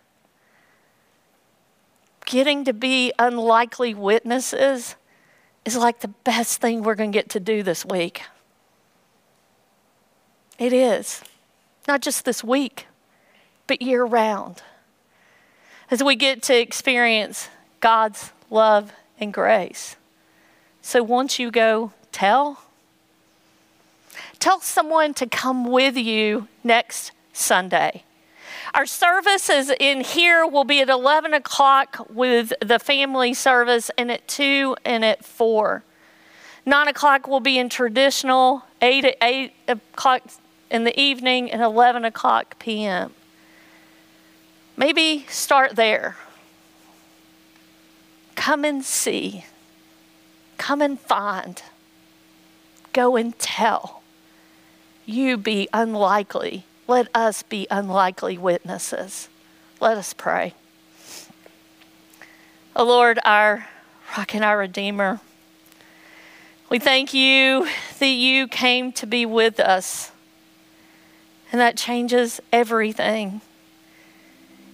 getting 2.29 2.63
to 2.63 2.73
be 2.73 3.11
unlikely 3.17 3.93
witnesses 3.95 4.95
is 5.65 5.75
like 5.75 5.99
the 6.01 6.07
best 6.07 6.61
thing 6.61 6.83
we're 6.83 6.95
going 6.95 7.11
to 7.11 7.17
get 7.17 7.27
to 7.27 7.39
do 7.39 7.63
this 7.63 7.83
week. 7.83 8.21
It 10.59 10.71
is. 10.71 11.23
Not 11.87 12.01
just 12.01 12.25
this 12.25 12.43
week, 12.43 12.85
but 13.65 13.81
year 13.81 14.05
round. 14.05 14.61
As 15.89 16.03
we 16.03 16.15
get 16.15 16.43
to 16.43 16.55
experience 16.57 17.49
God's 17.79 18.31
love 18.51 18.93
and 19.19 19.33
grace. 19.33 19.95
So 20.83 21.01
once 21.01 21.39
you 21.39 21.49
go 21.49 21.93
tell, 22.11 22.61
tell 24.37 24.61
someone 24.61 25.15
to 25.15 25.25
come 25.25 25.65
with 25.65 25.97
you 25.97 26.47
next 26.63 27.11
Sunday. 27.33 28.03
Our 28.73 28.85
services 28.85 29.71
in 29.79 30.01
here 30.01 30.45
will 30.45 30.63
be 30.63 30.81
at 30.81 30.89
11 30.89 31.33
o'clock 31.33 32.05
with 32.09 32.53
the 32.61 32.77
family 32.77 33.33
service, 33.33 33.89
and 33.97 34.11
at 34.11 34.27
2 34.27 34.75
and 34.85 35.03
at 35.03 35.25
4. 35.25 35.83
9 36.65 36.87
o'clock 36.87 37.27
will 37.27 37.39
be 37.39 37.57
in 37.57 37.69
traditional, 37.69 38.63
8 38.81 39.05
at 39.05 39.17
8 39.21 39.53
o'clock 39.67 40.21
in 40.69 40.83
the 40.83 40.99
evening, 40.99 41.51
and 41.51 41.61
11 41.61 42.05
o'clock 42.05 42.59
p.m. 42.59 43.11
Maybe 44.77 45.25
start 45.29 45.75
there. 45.75 46.15
Come 48.35 48.63
and 48.63 48.83
see. 48.83 49.45
Come 50.57 50.81
and 50.81 50.99
find. 50.99 51.61
Go 52.93 53.15
and 53.15 53.37
tell. 53.39 54.03
You 55.05 55.37
be 55.37 55.67
unlikely 55.73 56.65
let 56.89 57.07
us 57.13 57.43
be 57.43 57.67
unlikely 57.69 58.35
witnesses. 58.35 59.29
Let 59.79 59.95
us 59.95 60.11
pray. 60.11 60.55
O 62.75 62.81
oh 62.81 62.85
Lord, 62.85 63.19
our 63.23 63.67
rock 64.17 64.33
and 64.33 64.43
our 64.43 64.57
Redeemer, 64.57 65.19
we 66.67 66.79
thank 66.79 67.13
you 67.13 67.67
that 67.99 68.07
you 68.07 68.47
came 68.47 68.91
to 68.93 69.05
be 69.05 69.23
with 69.27 69.59
us, 69.59 70.11
and 71.51 71.61
that 71.61 71.77
changes 71.77 72.41
everything. 72.51 73.41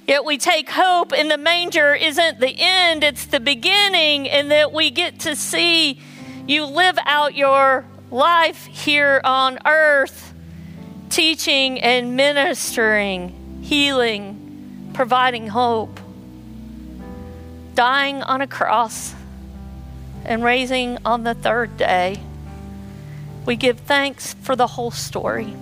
Yet 0.07 0.23
we 0.23 0.37
take 0.37 0.69
hope 0.69 1.11
in 1.11 1.27
the 1.27 1.37
manger 1.37 1.93
isn't 1.93 2.39
the 2.39 2.55
end, 2.57 3.03
it's 3.03 3.25
the 3.25 3.41
beginning, 3.41 4.29
and 4.29 4.49
that 4.51 4.71
we 4.71 4.89
get 4.89 5.19
to 5.21 5.35
see 5.35 5.99
you 6.47 6.65
live 6.65 6.97
out 7.03 7.35
your 7.35 7.83
life 8.09 8.67
here 8.67 9.19
on 9.25 9.59
earth 9.65 10.34
teaching 11.15 11.79
and 11.79 12.17
ministering, 12.17 13.61
healing, 13.61 14.91
providing 14.93 15.47
hope, 15.47 15.97
dying 17.73 18.21
on 18.21 18.41
a 18.41 18.47
cross, 18.47 19.15
and 20.25 20.43
raising 20.43 20.97
on 21.05 21.23
the 21.23 21.33
third 21.33 21.77
day. 21.77 22.21
We 23.45 23.55
give 23.55 23.79
thanks 23.79 24.33
for 24.33 24.57
the 24.57 24.67
whole 24.67 24.91
story. 24.91 25.55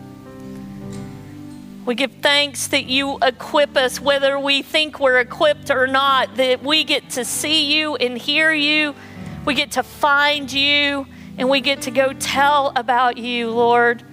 We 1.85 1.93
give 1.93 2.13
thanks 2.13 2.65
that 2.69 2.85
you 2.85 3.19
equip 3.21 3.77
us, 3.77 4.01
whether 4.01 4.39
we 4.39 4.63
think 4.63 4.99
we're 4.99 5.19
equipped 5.19 5.69
or 5.69 5.85
not, 5.85 6.35
that 6.37 6.63
we 6.63 6.83
get 6.83 7.11
to 7.11 7.23
see 7.23 7.71
you 7.77 7.95
and 7.95 8.17
hear 8.17 8.51
you. 8.51 8.95
We 9.45 9.53
get 9.53 9.73
to 9.73 9.83
find 9.83 10.51
you 10.51 11.05
and 11.37 11.47
we 11.47 11.61
get 11.61 11.83
to 11.83 11.91
go 11.91 12.11
tell 12.11 12.73
about 12.75 13.19
you, 13.19 13.51
Lord. 13.51 14.03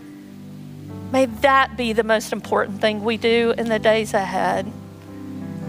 May 1.12 1.27
that 1.27 1.77
be 1.77 1.92
the 1.92 2.05
most 2.05 2.33
important 2.33 2.81
thing 2.81 3.03
we 3.03 3.16
do 3.16 3.53
in 3.59 3.68
the 3.68 3.81
days 3.81 4.14
ahead. 4.14 4.70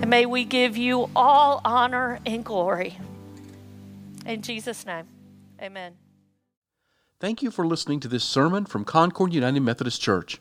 And 0.01 0.09
may 0.09 0.27
we 0.27 0.45
give 0.45 0.77
you 0.77 1.09
all 1.15 1.61
honor 1.65 2.19
and 2.25 2.45
glory. 2.45 2.97
In 4.25 4.43
Jesus' 4.43 4.85
name, 4.85 5.07
amen. 5.59 5.93
Thank 7.19 7.41
you 7.41 7.49
for 7.49 7.65
listening 7.65 7.99
to 8.01 8.07
this 8.07 8.23
sermon 8.23 8.65
from 8.65 8.85
Concord 8.85 9.33
United 9.33 9.61
Methodist 9.61 9.99
Church. 9.99 10.39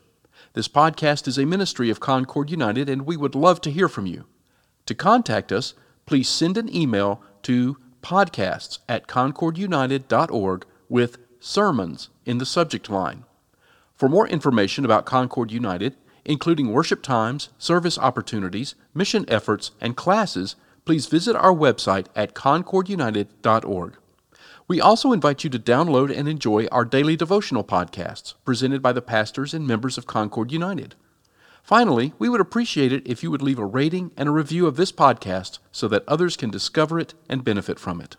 This 0.52 0.68
podcast 0.68 1.26
is 1.26 1.38
a 1.38 1.46
ministry 1.46 1.88
of 1.88 2.00
Concord 2.00 2.50
United, 2.50 2.88
and 2.90 3.06
we 3.06 3.16
would 3.16 3.34
love 3.34 3.60
to 3.62 3.70
hear 3.70 3.88
from 3.88 4.06
you. 4.06 4.26
To 4.86 4.94
contact 4.94 5.50
us, 5.50 5.74
please 6.04 6.28
send 6.28 6.58
an 6.58 6.74
email 6.74 7.22
to 7.42 7.78
podcasts 8.02 8.80
at 8.88 9.06
concordunited.org 9.06 10.66
with 10.88 11.18
sermons 11.38 12.10
in 12.26 12.38
the 12.38 12.46
subject 12.46 12.90
line. 12.90 13.24
For 14.00 14.08
more 14.08 14.26
information 14.26 14.86
about 14.86 15.04
Concord 15.04 15.52
United, 15.52 15.94
including 16.24 16.72
worship 16.72 17.02
times, 17.02 17.50
service 17.58 17.98
opportunities, 17.98 18.74
mission 18.94 19.26
efforts, 19.28 19.72
and 19.78 19.94
classes, 19.94 20.56
please 20.86 21.04
visit 21.04 21.36
our 21.36 21.52
website 21.52 22.06
at 22.16 22.34
concordunited.org. 22.34 23.98
We 24.66 24.80
also 24.80 25.12
invite 25.12 25.44
you 25.44 25.50
to 25.50 25.58
download 25.58 26.16
and 26.16 26.26
enjoy 26.26 26.66
our 26.72 26.86
daily 26.86 27.14
devotional 27.14 27.62
podcasts 27.62 28.32
presented 28.42 28.80
by 28.80 28.94
the 28.94 29.02
pastors 29.02 29.52
and 29.52 29.66
members 29.66 29.98
of 29.98 30.06
Concord 30.06 30.50
United. 30.50 30.94
Finally, 31.62 32.14
we 32.18 32.30
would 32.30 32.40
appreciate 32.40 32.94
it 32.94 33.06
if 33.06 33.22
you 33.22 33.30
would 33.30 33.42
leave 33.42 33.58
a 33.58 33.66
rating 33.66 34.12
and 34.16 34.30
a 34.30 34.32
review 34.32 34.66
of 34.66 34.76
this 34.76 34.92
podcast 34.92 35.58
so 35.72 35.86
that 35.88 36.08
others 36.08 36.38
can 36.38 36.48
discover 36.48 36.98
it 36.98 37.12
and 37.28 37.44
benefit 37.44 37.78
from 37.78 38.00
it. 38.00 38.16